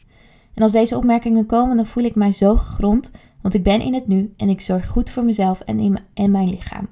En 0.55 0.63
als 0.63 0.73
deze 0.73 0.97
opmerkingen 0.97 1.47
komen, 1.47 1.77
dan 1.77 1.87
voel 1.87 2.05
ik 2.05 2.15
mij 2.15 2.33
zo 2.33 2.57
gegrond, 2.57 3.11
want 3.41 3.55
ik 3.55 3.63
ben 3.63 3.81
in 3.81 3.95
het 3.95 4.07
nu 4.07 4.33
en 4.37 4.49
ik 4.49 4.61
zorg 4.61 4.89
goed 4.89 5.11
voor 5.11 5.25
mezelf 5.25 5.61
en, 5.61 5.79
in 5.79 5.99
en 6.15 6.31
mijn 6.31 6.49
lichaam. 6.49 6.89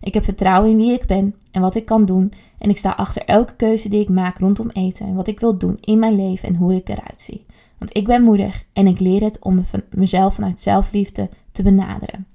Ik 0.00 0.14
heb 0.14 0.24
vertrouwen 0.24 0.70
in 0.70 0.76
wie 0.76 0.92
ik 0.92 1.06
ben 1.06 1.34
en 1.50 1.60
wat 1.60 1.74
ik 1.74 1.84
kan 1.84 2.04
doen. 2.04 2.32
En 2.58 2.70
ik 2.70 2.78
sta 2.78 2.90
achter 2.90 3.24
elke 3.24 3.56
keuze 3.56 3.88
die 3.88 4.00
ik 4.00 4.08
maak 4.08 4.38
rondom 4.38 4.70
eten 4.70 5.06
en 5.06 5.14
wat 5.14 5.28
ik 5.28 5.40
wil 5.40 5.58
doen 5.58 5.78
in 5.80 5.98
mijn 5.98 6.16
leven 6.16 6.48
en 6.48 6.54
hoe 6.54 6.74
ik 6.74 6.88
eruit 6.88 7.22
zie. 7.22 7.46
Want 7.78 7.96
ik 7.96 8.06
ben 8.06 8.22
moedig 8.22 8.64
en 8.72 8.86
ik 8.86 9.00
leer 9.00 9.22
het 9.22 9.38
om 9.38 9.64
mezelf 9.90 10.34
vanuit 10.34 10.60
zelfliefde 10.60 11.28
te 11.52 11.62
benaderen. 11.62 12.26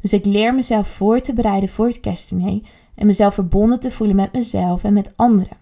Dus 0.00 0.12
ik 0.12 0.24
leer 0.24 0.54
mezelf 0.54 0.88
voor 0.88 1.20
te 1.20 1.32
bereiden 1.32 1.68
voor 1.68 1.86
het 1.86 2.00
kerstdiner 2.00 2.60
en 2.94 3.06
mezelf 3.06 3.34
verbonden 3.34 3.80
te 3.80 3.90
voelen 3.90 4.16
met 4.16 4.32
mezelf 4.32 4.84
en 4.84 4.92
met 4.92 5.12
anderen. 5.16 5.56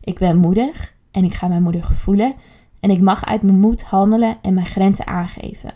Ik 0.00 0.18
ben 0.18 0.36
moedig 0.36 0.94
en 1.10 1.24
ik 1.24 1.34
ga 1.34 1.48
mijn 1.48 1.62
moeder 1.62 1.84
voelen 1.84 2.34
en 2.80 2.90
ik 2.90 3.00
mag 3.00 3.24
uit 3.24 3.42
mijn 3.42 3.60
moed 3.60 3.82
handelen 3.82 4.36
en 4.42 4.54
mijn 4.54 4.66
grenzen 4.66 5.06
aangeven. 5.06 5.74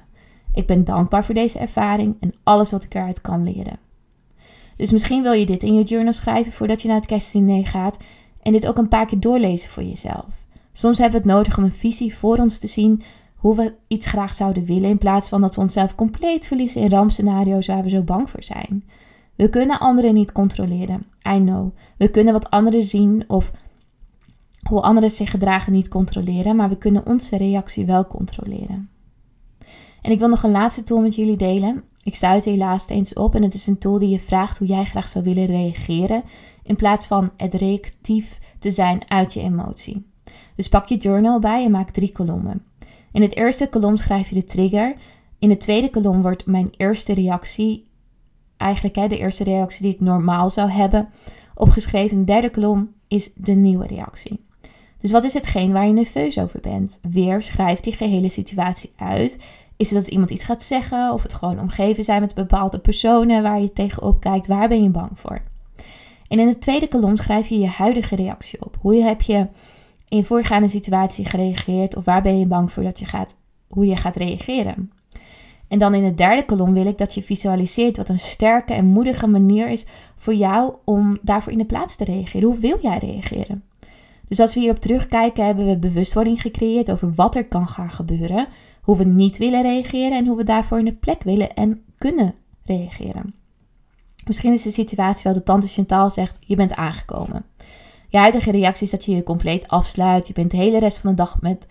Ik 0.52 0.66
ben 0.66 0.84
dankbaar 0.84 1.24
voor 1.24 1.34
deze 1.34 1.58
ervaring 1.58 2.16
en 2.20 2.34
alles 2.42 2.70
wat 2.70 2.84
ik 2.84 2.94
eruit 2.94 3.20
kan 3.20 3.42
leren. 3.42 3.78
Dus 4.76 4.90
misschien 4.90 5.22
wil 5.22 5.32
je 5.32 5.46
dit 5.46 5.62
in 5.62 5.74
je 5.74 5.82
journal 5.82 6.12
schrijven 6.12 6.52
voordat 6.52 6.82
je 6.82 6.88
naar 6.88 6.96
het 6.96 7.06
kerstdiner 7.06 7.66
gaat 7.66 7.96
en 8.42 8.52
dit 8.52 8.66
ook 8.66 8.76
een 8.76 8.88
paar 8.88 9.06
keer 9.06 9.20
doorlezen 9.20 9.70
voor 9.70 9.82
jezelf. 9.82 10.26
Soms 10.72 10.98
hebben 10.98 11.22
we 11.22 11.28
het 11.28 11.36
nodig 11.36 11.58
om 11.58 11.64
een 11.64 11.72
visie 11.72 12.16
voor 12.16 12.38
ons 12.38 12.58
te 12.58 12.66
zien 12.66 13.02
hoe 13.36 13.56
we 13.56 13.74
iets 13.88 14.06
graag 14.06 14.34
zouden 14.34 14.64
willen 14.64 14.90
in 14.90 14.98
plaats 14.98 15.28
van 15.28 15.40
dat 15.40 15.54
we 15.54 15.60
onszelf 15.60 15.94
compleet 15.94 16.46
verliezen 16.46 16.80
in 16.80 16.90
rampscenario's 16.90 17.66
waar 17.66 17.82
we 17.82 17.88
zo 17.88 18.02
bang 18.02 18.30
voor 18.30 18.42
zijn. 18.42 18.84
We 19.34 19.48
kunnen 19.48 19.80
anderen 19.80 20.14
niet 20.14 20.32
controleren. 20.32 21.06
I 21.28 21.38
know. 21.38 21.76
We 21.96 22.08
kunnen 22.08 22.32
wat 22.32 22.50
anderen 22.50 22.82
zien 22.82 23.24
of 23.26 23.50
hoe 24.68 24.80
anderen 24.80 25.10
zich 25.10 25.30
gedragen 25.30 25.72
niet 25.72 25.88
controleren, 25.88 26.56
maar 26.56 26.68
we 26.68 26.78
kunnen 26.78 27.06
onze 27.06 27.36
reactie 27.36 27.86
wel 27.86 28.06
controleren. 28.06 28.90
En 30.02 30.10
ik 30.10 30.18
wil 30.18 30.28
nog 30.28 30.42
een 30.42 30.50
laatste 30.50 30.82
tool 30.82 31.00
met 31.00 31.14
jullie 31.14 31.36
delen. 31.36 31.82
Ik 32.06 32.14
stuit 32.14 32.44
helaas 32.44 32.88
eens 32.88 33.14
op 33.14 33.34
en 33.34 33.42
het 33.42 33.54
is 33.54 33.66
een 33.66 33.78
tool 33.78 33.98
die 33.98 34.08
je 34.08 34.20
vraagt 34.20 34.58
hoe 34.58 34.66
jij 34.66 34.84
graag 34.84 35.08
zou 35.08 35.24
willen 35.24 35.46
reageren, 35.46 36.22
in 36.62 36.76
plaats 36.76 37.06
van 37.06 37.30
het 37.36 37.54
reactief 37.54 38.38
te 38.58 38.70
zijn 38.70 39.10
uit 39.10 39.32
je 39.32 39.40
emotie. 39.40 40.06
Dus 40.56 40.68
pak 40.68 40.86
je 40.86 40.96
journal 40.96 41.40
bij 41.40 41.64
en 41.64 41.70
maak 41.70 41.90
drie 41.90 42.12
kolommen. 42.12 42.64
In 43.12 43.22
het 43.22 43.36
eerste 43.36 43.68
kolom 43.68 43.96
schrijf 43.96 44.28
je 44.28 44.34
de 44.34 44.44
trigger. 44.44 44.94
In 45.38 45.48
de 45.48 45.56
tweede 45.56 45.90
kolom 45.90 46.22
wordt 46.22 46.46
mijn 46.46 46.70
eerste 46.76 47.14
reactie, 47.14 47.86
eigenlijk 48.56 48.96
hè, 48.96 49.08
de 49.08 49.18
eerste 49.18 49.44
reactie 49.44 49.82
die 49.82 49.94
ik 49.94 50.00
normaal 50.00 50.50
zou 50.50 50.70
hebben, 50.70 51.08
opgeschreven. 51.54 52.16
In 52.16 52.24
de 52.24 52.32
derde 52.32 52.50
kolom 52.50 52.92
is 53.08 53.32
de 53.34 53.52
nieuwe 53.52 53.86
reactie. 53.86 54.44
Dus 54.98 55.10
wat 55.10 55.24
is 55.24 55.34
hetgeen 55.34 55.72
waar 55.72 55.86
je 55.86 55.92
nerveus 55.92 56.38
over 56.38 56.60
bent? 56.60 56.98
Weer 57.10 57.42
schrijf 57.42 57.80
die 57.80 57.92
gehele 57.92 58.28
situatie 58.28 58.92
uit 58.96 59.38
is 59.76 59.90
het 59.90 59.98
dat 59.98 60.08
iemand 60.08 60.30
iets 60.30 60.44
gaat 60.44 60.62
zeggen 60.62 61.12
of 61.12 61.22
het 61.22 61.34
gewoon 61.34 61.60
omgeven 61.60 62.04
zijn 62.04 62.20
met 62.20 62.34
bepaalde 62.34 62.78
personen 62.78 63.42
waar 63.42 63.60
je 63.60 63.72
tegenop 63.72 64.20
kijkt? 64.20 64.46
Waar 64.46 64.68
ben 64.68 64.82
je 64.82 64.88
bang 64.88 65.10
voor? 65.14 65.42
En 66.28 66.38
in 66.38 66.46
de 66.46 66.58
tweede 66.58 66.88
kolom 66.88 67.16
schrijf 67.16 67.48
je 67.48 67.58
je 67.58 67.66
huidige 67.66 68.16
reactie 68.16 68.64
op. 68.64 68.76
Hoe 68.80 68.94
heb 68.94 69.22
je 69.22 69.46
in 70.08 70.24
voorgaande 70.24 70.68
situatie 70.68 71.24
gereageerd 71.24 71.96
of 71.96 72.04
waar 72.04 72.22
ben 72.22 72.38
je 72.38 72.46
bang 72.46 72.72
voor 72.72 72.82
dat 72.82 72.98
je 72.98 73.04
gaat, 73.04 73.36
hoe 73.68 73.86
je 73.86 73.96
gaat 73.96 74.16
reageren? 74.16 74.90
En 75.68 75.78
dan 75.78 75.94
in 75.94 76.04
de 76.04 76.14
derde 76.14 76.44
kolom 76.44 76.72
wil 76.72 76.86
ik 76.86 76.98
dat 76.98 77.14
je 77.14 77.22
visualiseert 77.22 77.96
wat 77.96 78.08
een 78.08 78.18
sterke 78.18 78.74
en 78.74 78.84
moedige 78.84 79.26
manier 79.26 79.68
is 79.68 79.86
voor 80.16 80.34
jou 80.34 80.74
om 80.84 81.18
daarvoor 81.22 81.52
in 81.52 81.58
de 81.58 81.64
plaats 81.64 81.96
te 81.96 82.04
reageren. 82.04 82.48
Hoe 82.48 82.58
wil 82.58 82.78
jij 82.82 82.98
reageren? 82.98 83.64
Dus 84.28 84.40
als 84.40 84.54
we 84.54 84.60
hierop 84.60 84.80
terugkijken, 84.80 85.44
hebben 85.44 85.66
we 85.66 85.76
bewustwording 85.76 86.40
gecreëerd 86.40 86.90
over 86.90 87.14
wat 87.14 87.34
er 87.34 87.48
kan 87.48 87.68
gaan 87.68 87.90
gebeuren, 87.90 88.46
hoe 88.86 88.96
we 88.96 89.04
niet 89.04 89.38
willen 89.38 89.62
reageren 89.62 90.18
en 90.18 90.26
hoe 90.26 90.36
we 90.36 90.44
daarvoor 90.44 90.78
in 90.78 90.84
de 90.84 90.92
plek 90.92 91.22
willen 91.22 91.54
en 91.54 91.82
kunnen 91.98 92.34
reageren. 92.64 93.34
Misschien 94.26 94.52
is 94.52 94.62
de 94.62 94.70
situatie 94.70 95.22
wel 95.24 95.32
de 95.32 95.42
tante 95.42 95.66
Chantal 95.66 96.10
zegt: 96.10 96.36
Je 96.40 96.56
bent 96.56 96.74
aangekomen. 96.74 97.44
Je 98.08 98.18
huidige 98.18 98.50
reactie 98.50 98.84
is 98.84 98.90
dat 98.90 99.04
je 99.04 99.14
je 99.14 99.22
compleet 99.22 99.68
afsluit. 99.68 100.26
Je 100.26 100.32
bent 100.32 100.50
de 100.50 100.56
hele 100.56 100.78
rest 100.78 100.98
van 100.98 101.10
de 101.10 101.16
dag 101.16 101.40
met 101.40 101.66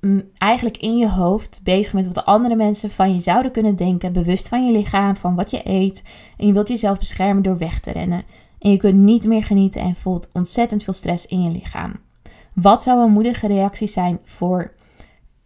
mm, 0.00 0.22
eigenlijk 0.38 0.76
in 0.76 0.96
je 0.96 1.08
hoofd 1.08 1.60
bezig 1.62 1.92
met 1.92 2.06
wat 2.06 2.24
andere 2.24 2.56
mensen 2.56 2.90
van 2.90 3.14
je 3.14 3.20
zouden 3.20 3.52
kunnen 3.52 3.76
denken. 3.76 4.12
Bewust 4.12 4.48
van 4.48 4.66
je 4.66 4.72
lichaam, 4.72 5.16
van 5.16 5.34
wat 5.34 5.50
je 5.50 5.60
eet. 5.64 6.02
En 6.36 6.46
je 6.46 6.52
wilt 6.52 6.68
jezelf 6.68 6.98
beschermen 6.98 7.42
door 7.42 7.58
weg 7.58 7.80
te 7.80 7.90
rennen. 7.90 8.22
En 8.58 8.70
je 8.70 8.76
kunt 8.76 8.98
niet 8.98 9.26
meer 9.26 9.44
genieten 9.44 9.80
en 9.80 9.94
voelt 9.94 10.30
ontzettend 10.32 10.82
veel 10.82 10.92
stress 10.92 11.26
in 11.26 11.42
je 11.42 11.50
lichaam. 11.50 11.92
Wat 12.52 12.82
zou 12.82 13.02
een 13.02 13.12
moedige 13.12 13.46
reactie 13.46 13.88
zijn 13.88 14.18
voor 14.24 14.74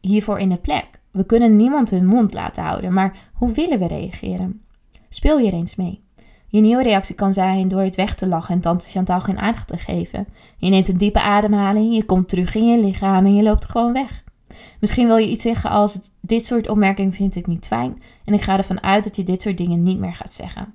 hiervoor 0.01 0.39
in 0.39 0.49
de 0.49 0.57
plek? 0.57 0.87
We 1.11 1.25
kunnen 1.25 1.57
niemand 1.57 1.91
hun 1.91 2.07
mond 2.07 2.33
laten 2.33 2.63
houden, 2.63 2.93
maar 2.93 3.17
hoe 3.33 3.53
willen 3.53 3.79
we 3.79 3.87
reageren? 3.87 4.63
Speel 5.09 5.39
je 5.39 5.47
er 5.47 5.53
eens 5.53 5.77
mee. 5.77 6.01
Je 6.49 6.61
nieuwe 6.61 6.83
reactie 6.83 7.15
kan 7.15 7.33
zijn 7.33 7.69
door 7.69 7.81
het 7.81 7.97
weg 7.97 8.15
te 8.15 8.27
lachen 8.27 8.55
en 8.55 8.61
tante 8.61 8.89
Chantal 8.89 9.21
geen 9.21 9.39
aandacht 9.39 9.69
te 9.69 9.77
geven. 9.77 10.27
Je 10.57 10.71
neemt 10.71 10.89
een 10.89 10.99
diepe 10.99 11.21
ademhaling, 11.21 11.95
je 11.95 12.05
komt 12.05 12.29
terug 12.29 12.55
in 12.55 12.67
je 12.67 12.81
lichaam 12.81 13.27
en 13.27 13.35
je 13.35 13.43
loopt 13.43 13.65
gewoon 13.65 13.93
weg. 13.93 14.25
Misschien 14.81 15.07
wil 15.07 15.17
je 15.17 15.29
iets 15.29 15.43
zeggen 15.43 15.71
als: 15.71 15.99
Dit 16.21 16.47
soort 16.47 16.69
opmerkingen 16.69 17.13
vind 17.13 17.37
ik 17.37 17.47
niet 17.47 17.67
fijn 17.67 18.03
en 18.25 18.35
ik 18.35 18.43
ga 18.43 18.57
ervan 18.57 18.83
uit 18.83 19.05
dat 19.05 19.17
je 19.17 19.23
dit 19.23 19.43
soort 19.43 19.59
dingen 19.59 19.83
niet 19.83 19.99
meer 19.99 20.15
gaat 20.15 20.35
zeggen. 20.35 20.75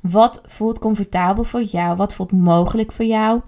Wat 0.00 0.42
voelt 0.46 0.78
comfortabel 0.78 1.44
voor 1.44 1.62
jou? 1.62 1.96
Wat 1.96 2.14
voelt 2.14 2.32
mogelijk 2.32 2.92
voor 2.92 3.04
jou? 3.04 3.40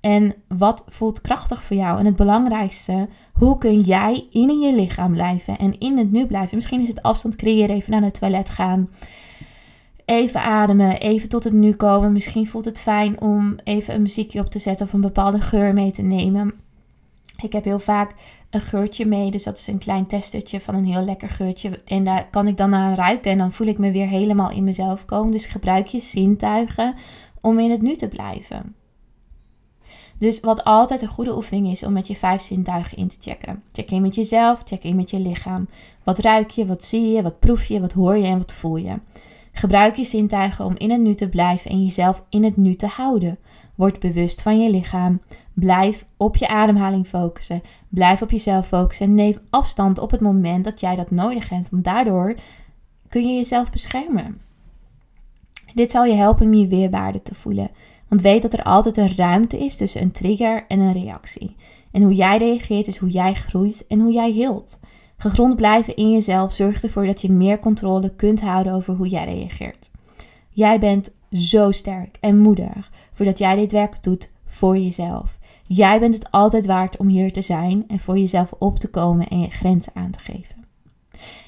En 0.00 0.34
wat 0.46 0.84
voelt 0.86 1.20
krachtig 1.20 1.62
voor 1.62 1.76
jou? 1.76 1.98
En 1.98 2.06
het 2.06 2.16
belangrijkste, 2.16 3.08
hoe 3.38 3.58
kun 3.58 3.80
jij 3.80 4.26
in 4.30 4.58
je 4.60 4.74
lichaam 4.74 5.12
blijven 5.12 5.58
en 5.58 5.78
in 5.78 5.98
het 5.98 6.12
nu 6.12 6.26
blijven? 6.26 6.56
Misschien 6.56 6.80
is 6.80 6.88
het 6.88 7.02
afstand 7.02 7.36
creëren, 7.36 7.76
even 7.76 7.90
naar 7.90 8.02
het 8.02 8.20
toilet 8.20 8.50
gaan. 8.50 8.88
Even 10.04 10.40
ademen, 10.40 10.98
even 10.98 11.28
tot 11.28 11.44
het 11.44 11.52
nu 11.52 11.72
komen. 11.72 12.12
Misschien 12.12 12.46
voelt 12.46 12.64
het 12.64 12.80
fijn 12.80 13.20
om 13.20 13.56
even 13.64 13.94
een 13.94 14.02
muziekje 14.02 14.40
op 14.40 14.50
te 14.50 14.58
zetten 14.58 14.86
of 14.86 14.92
een 14.92 15.00
bepaalde 15.00 15.40
geur 15.40 15.72
mee 15.72 15.90
te 15.90 16.02
nemen. 16.02 16.52
Ik 17.42 17.52
heb 17.52 17.64
heel 17.64 17.78
vaak 17.78 18.14
een 18.50 18.60
geurtje 18.60 19.06
mee, 19.06 19.30
dus 19.30 19.42
dat 19.42 19.58
is 19.58 19.66
een 19.66 19.78
klein 19.78 20.06
testertje 20.06 20.60
van 20.60 20.74
een 20.74 20.86
heel 20.86 21.04
lekker 21.04 21.28
geurtje. 21.28 21.82
En 21.84 22.04
daar 22.04 22.26
kan 22.30 22.46
ik 22.46 22.56
dan 22.56 22.70
naar 22.70 22.96
ruiken 22.96 23.30
en 23.30 23.38
dan 23.38 23.52
voel 23.52 23.66
ik 23.66 23.78
me 23.78 23.92
weer 23.92 24.08
helemaal 24.08 24.50
in 24.50 24.64
mezelf 24.64 25.04
komen. 25.04 25.32
Dus 25.32 25.44
gebruik 25.44 25.86
je 25.86 26.00
zintuigen 26.00 26.94
om 27.40 27.58
in 27.58 27.70
het 27.70 27.82
nu 27.82 27.94
te 27.94 28.08
blijven. 28.08 28.74
Dus 30.18 30.40
wat 30.40 30.64
altijd 30.64 31.02
een 31.02 31.08
goede 31.08 31.36
oefening 31.36 31.70
is 31.70 31.82
om 31.82 31.92
met 31.92 32.06
je 32.06 32.16
vijf 32.16 32.42
zintuigen 32.42 32.96
in 32.96 33.08
te 33.08 33.16
checken. 33.20 33.62
Check 33.72 33.90
in 33.90 34.02
met 34.02 34.14
jezelf, 34.14 34.62
check 34.64 34.82
in 34.82 34.96
met 34.96 35.10
je 35.10 35.20
lichaam. 35.20 35.68
Wat 36.04 36.18
ruik 36.18 36.50
je, 36.50 36.66
wat 36.66 36.84
zie 36.84 37.08
je, 37.08 37.22
wat 37.22 37.38
proef 37.38 37.64
je, 37.64 37.80
wat 37.80 37.92
hoor 37.92 38.16
je 38.16 38.26
en 38.26 38.38
wat 38.38 38.54
voel 38.54 38.76
je. 38.76 38.98
Gebruik 39.52 39.96
je 39.96 40.04
zintuigen 40.04 40.64
om 40.64 40.74
in 40.76 40.90
het 40.90 41.00
nu 41.00 41.14
te 41.14 41.28
blijven 41.28 41.70
en 41.70 41.84
jezelf 41.84 42.24
in 42.28 42.44
het 42.44 42.56
nu 42.56 42.74
te 42.74 42.86
houden. 42.86 43.38
Word 43.74 43.98
bewust 43.98 44.42
van 44.42 44.60
je 44.60 44.70
lichaam. 44.70 45.20
Blijf 45.52 46.04
op 46.16 46.36
je 46.36 46.48
ademhaling 46.48 47.06
focussen. 47.06 47.62
Blijf 47.88 48.22
op 48.22 48.30
jezelf 48.30 48.66
focussen 48.66 49.06
en 49.06 49.14
neem 49.14 49.34
afstand 49.50 49.98
op 49.98 50.10
het 50.10 50.20
moment 50.20 50.64
dat 50.64 50.80
jij 50.80 50.96
dat 50.96 51.10
nodig 51.10 51.48
hebt. 51.48 51.70
Want 51.70 51.84
daardoor 51.84 52.34
kun 53.08 53.28
je 53.28 53.36
jezelf 53.36 53.70
beschermen. 53.70 54.40
Dit 55.74 55.90
zal 55.90 56.04
je 56.04 56.14
helpen 56.14 56.46
om 56.46 56.54
je 56.54 56.66
weerwaarde 56.66 57.22
te 57.22 57.34
voelen. 57.34 57.70
Want 58.08 58.22
weet 58.22 58.42
dat 58.42 58.52
er 58.52 58.62
altijd 58.62 58.96
een 58.96 59.16
ruimte 59.16 59.58
is 59.58 59.76
tussen 59.76 60.02
een 60.02 60.12
trigger 60.12 60.64
en 60.68 60.80
een 60.80 60.92
reactie. 60.92 61.56
En 61.90 62.02
hoe 62.02 62.14
jij 62.14 62.38
reageert 62.38 62.86
is 62.86 62.96
hoe 62.96 63.10
jij 63.10 63.34
groeit 63.34 63.84
en 63.88 64.00
hoe 64.00 64.12
jij 64.12 64.30
hield. 64.30 64.78
Gegrond 65.16 65.56
blijven 65.56 65.96
in 65.96 66.12
jezelf 66.12 66.52
zorgt 66.52 66.82
ervoor 66.82 67.06
dat 67.06 67.20
je 67.20 67.30
meer 67.30 67.58
controle 67.58 68.14
kunt 68.16 68.40
houden 68.40 68.72
over 68.72 68.94
hoe 68.94 69.08
jij 69.08 69.24
reageert. 69.24 69.90
Jij 70.50 70.78
bent 70.78 71.10
zo 71.32 71.72
sterk 71.72 72.16
en 72.20 72.38
moedig 72.38 72.90
voordat 73.12 73.38
jij 73.38 73.56
dit 73.56 73.72
werk 73.72 74.02
doet 74.02 74.30
voor 74.46 74.78
jezelf. 74.78 75.38
Jij 75.66 76.00
bent 76.00 76.14
het 76.14 76.30
altijd 76.30 76.66
waard 76.66 76.96
om 76.96 77.06
hier 77.06 77.32
te 77.32 77.42
zijn 77.42 77.84
en 77.88 77.98
voor 77.98 78.18
jezelf 78.18 78.52
op 78.58 78.78
te 78.78 78.90
komen 78.90 79.28
en 79.28 79.40
je 79.40 79.50
grenzen 79.50 79.92
aan 79.94 80.10
te 80.10 80.18
geven. 80.18 80.64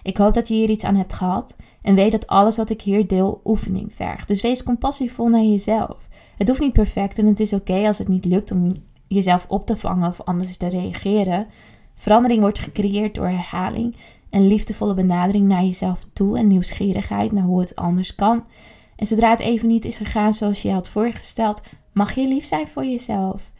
Ik 0.02 0.16
hoop 0.16 0.34
dat 0.34 0.48
je 0.48 0.54
hier 0.54 0.70
iets 0.70 0.84
aan 0.84 0.96
hebt 0.96 1.12
gehad 1.12 1.56
en 1.82 1.94
weet 1.94 2.12
dat 2.12 2.26
alles 2.26 2.56
wat 2.56 2.70
ik 2.70 2.82
hier 2.82 3.06
deel 3.06 3.40
oefening 3.44 3.94
vergt. 3.94 4.28
Dus 4.28 4.40
wees 4.40 4.62
compassievol 4.62 5.28
naar 5.28 5.42
jezelf. 5.42 6.08
Het 6.40 6.48
hoeft 6.48 6.60
niet 6.60 6.72
perfect 6.72 7.18
en 7.18 7.26
het 7.26 7.40
is 7.40 7.52
oké 7.52 7.86
als 7.86 7.98
het 7.98 8.08
niet 8.08 8.24
lukt 8.24 8.50
om 8.50 8.74
jezelf 9.06 9.46
op 9.48 9.66
te 9.66 9.76
vangen 9.76 10.08
of 10.08 10.20
anders 10.20 10.56
te 10.56 10.68
reageren. 10.68 11.46
Verandering 11.94 12.40
wordt 12.40 12.58
gecreëerd 12.58 13.14
door 13.14 13.26
herhaling 13.26 13.96
en 14.30 14.46
liefdevolle 14.46 14.94
benadering 14.94 15.48
naar 15.48 15.62
jezelf 15.62 16.06
toe 16.12 16.38
en 16.38 16.46
nieuwsgierigheid 16.46 17.32
naar 17.32 17.44
hoe 17.44 17.60
het 17.60 17.76
anders 17.76 18.14
kan. 18.14 18.44
En 18.96 19.06
zodra 19.06 19.30
het 19.30 19.38
even 19.38 19.68
niet 19.68 19.84
is 19.84 19.96
gegaan 19.96 20.34
zoals 20.34 20.62
je 20.62 20.70
had 20.70 20.88
voorgesteld, 20.88 21.62
mag 21.92 22.14
je 22.14 22.28
lief 22.28 22.44
zijn 22.44 22.68
voor 22.68 22.84
jezelf. 22.84 23.52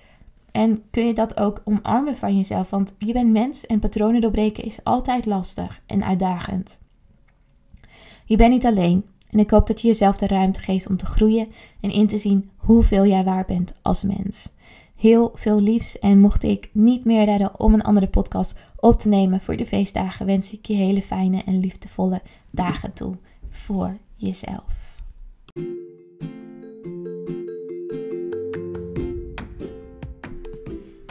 En 0.50 0.82
kun 0.90 1.06
je 1.06 1.14
dat 1.14 1.40
ook 1.40 1.62
omarmen 1.64 2.16
van 2.16 2.36
jezelf, 2.36 2.70
want 2.70 2.94
je 2.98 3.12
bent 3.12 3.30
mens 3.30 3.66
en 3.66 3.78
patronen 3.78 4.20
doorbreken 4.20 4.64
is 4.64 4.84
altijd 4.84 5.26
lastig 5.26 5.82
en 5.86 6.04
uitdagend. 6.04 6.78
Je 8.24 8.36
bent 8.36 8.50
niet 8.52 8.66
alleen 8.66 9.04
en 9.30 9.38
ik 9.38 9.50
hoop 9.50 9.66
dat 9.66 9.80
je 9.80 9.86
jezelf 9.86 10.16
de 10.16 10.26
ruimte 10.26 10.60
geeft 10.60 10.86
om 10.86 10.96
te 10.96 11.06
groeien 11.06 11.48
en 11.80 11.90
in 11.90 12.06
te 12.06 12.18
zien 12.18 12.50
hoeveel 12.56 13.06
jij 13.06 13.24
waar 13.24 13.44
bent 13.44 13.72
als 13.82 14.02
mens. 14.02 14.52
Heel 14.96 15.32
veel 15.34 15.60
liefs 15.60 15.98
en 15.98 16.20
mocht 16.20 16.42
ik 16.42 16.70
niet 16.72 17.04
meer 17.04 17.24
redden 17.24 17.60
om 17.60 17.74
een 17.74 17.82
andere 17.82 18.06
podcast 18.06 18.58
op 18.76 19.00
te 19.00 19.08
nemen 19.08 19.40
voor 19.40 19.56
de 19.56 19.66
feestdagen, 19.66 20.26
wens 20.26 20.52
ik 20.52 20.66
je 20.66 20.74
hele 20.74 21.02
fijne 21.02 21.42
en 21.44 21.60
liefdevolle 21.60 22.22
dagen 22.50 22.92
toe 22.92 23.16
voor 23.50 23.98
jezelf. 24.16 24.98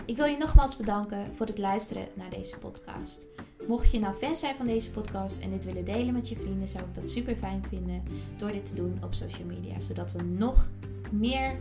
Ik 0.05 0.17
wil 0.17 0.25
je 0.25 0.37
nogmaals 0.39 0.75
bedanken 0.75 1.25
voor 1.35 1.45
het 1.45 1.57
luisteren 1.57 2.07
naar 2.13 2.29
deze 2.29 2.57
podcast. 2.57 3.27
Mocht 3.69 3.91
je 3.91 3.99
nou 3.99 4.15
fan 4.15 4.35
zijn 4.35 4.55
van 4.55 4.65
deze 4.65 4.91
podcast 4.91 5.41
en 5.41 5.49
dit 5.49 5.65
willen 5.65 5.85
delen 5.85 6.13
met 6.13 6.29
je 6.29 6.35
vrienden, 6.35 6.67
zou 6.67 6.83
ik 6.83 6.95
dat 6.95 7.09
super 7.09 7.35
fijn 7.35 7.63
vinden 7.69 8.03
door 8.37 8.51
dit 8.51 8.65
te 8.65 8.73
doen 8.73 8.99
op 9.03 9.13
social 9.13 9.47
media. 9.47 9.81
Zodat 9.81 10.11
we 10.11 10.23
nog 10.23 10.69
meer 11.11 11.55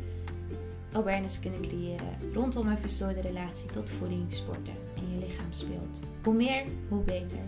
awareness 0.92 1.38
kunnen 1.38 1.60
creëren 1.60 2.32
rondom 2.32 2.68
een 2.68 2.78
verstoorde 2.78 3.20
relatie 3.20 3.70
tot 3.70 3.90
voeding, 3.90 4.32
sporten 4.32 4.74
en 4.96 5.12
je 5.12 5.26
lichaam 5.26 5.52
speelt. 5.52 6.02
Hoe 6.22 6.34
meer, 6.34 6.64
hoe 6.88 7.02
beter. 7.02 7.42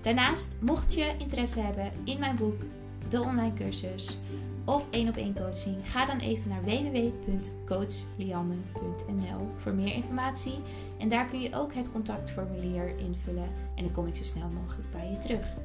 Daarnaast, 0.00 0.56
mocht 0.60 0.94
je 0.94 1.14
interesse 1.18 1.60
hebben 1.60 1.92
in 2.04 2.18
mijn 2.18 2.36
boek, 2.36 2.60
de 3.08 3.20
online 3.20 3.54
cursus 3.54 4.18
of 4.66 4.86
één 4.90 5.08
op 5.08 5.16
één 5.16 5.34
coaching, 5.34 5.90
ga 5.90 6.06
dan 6.06 6.18
even 6.18 6.48
naar 6.48 6.62
www.coachlianne.nl 6.62 9.50
voor 9.56 9.74
meer 9.74 9.94
informatie. 9.94 10.58
En 10.98 11.08
daar 11.08 11.28
kun 11.28 11.40
je 11.40 11.54
ook 11.54 11.74
het 11.74 11.92
contactformulier 11.92 12.98
invullen 12.98 13.48
en 13.74 13.84
dan 13.84 13.92
kom 13.92 14.06
ik 14.06 14.16
zo 14.16 14.24
snel 14.24 14.48
mogelijk 14.48 14.90
bij 14.90 15.10
je 15.10 15.18
terug. 15.18 15.56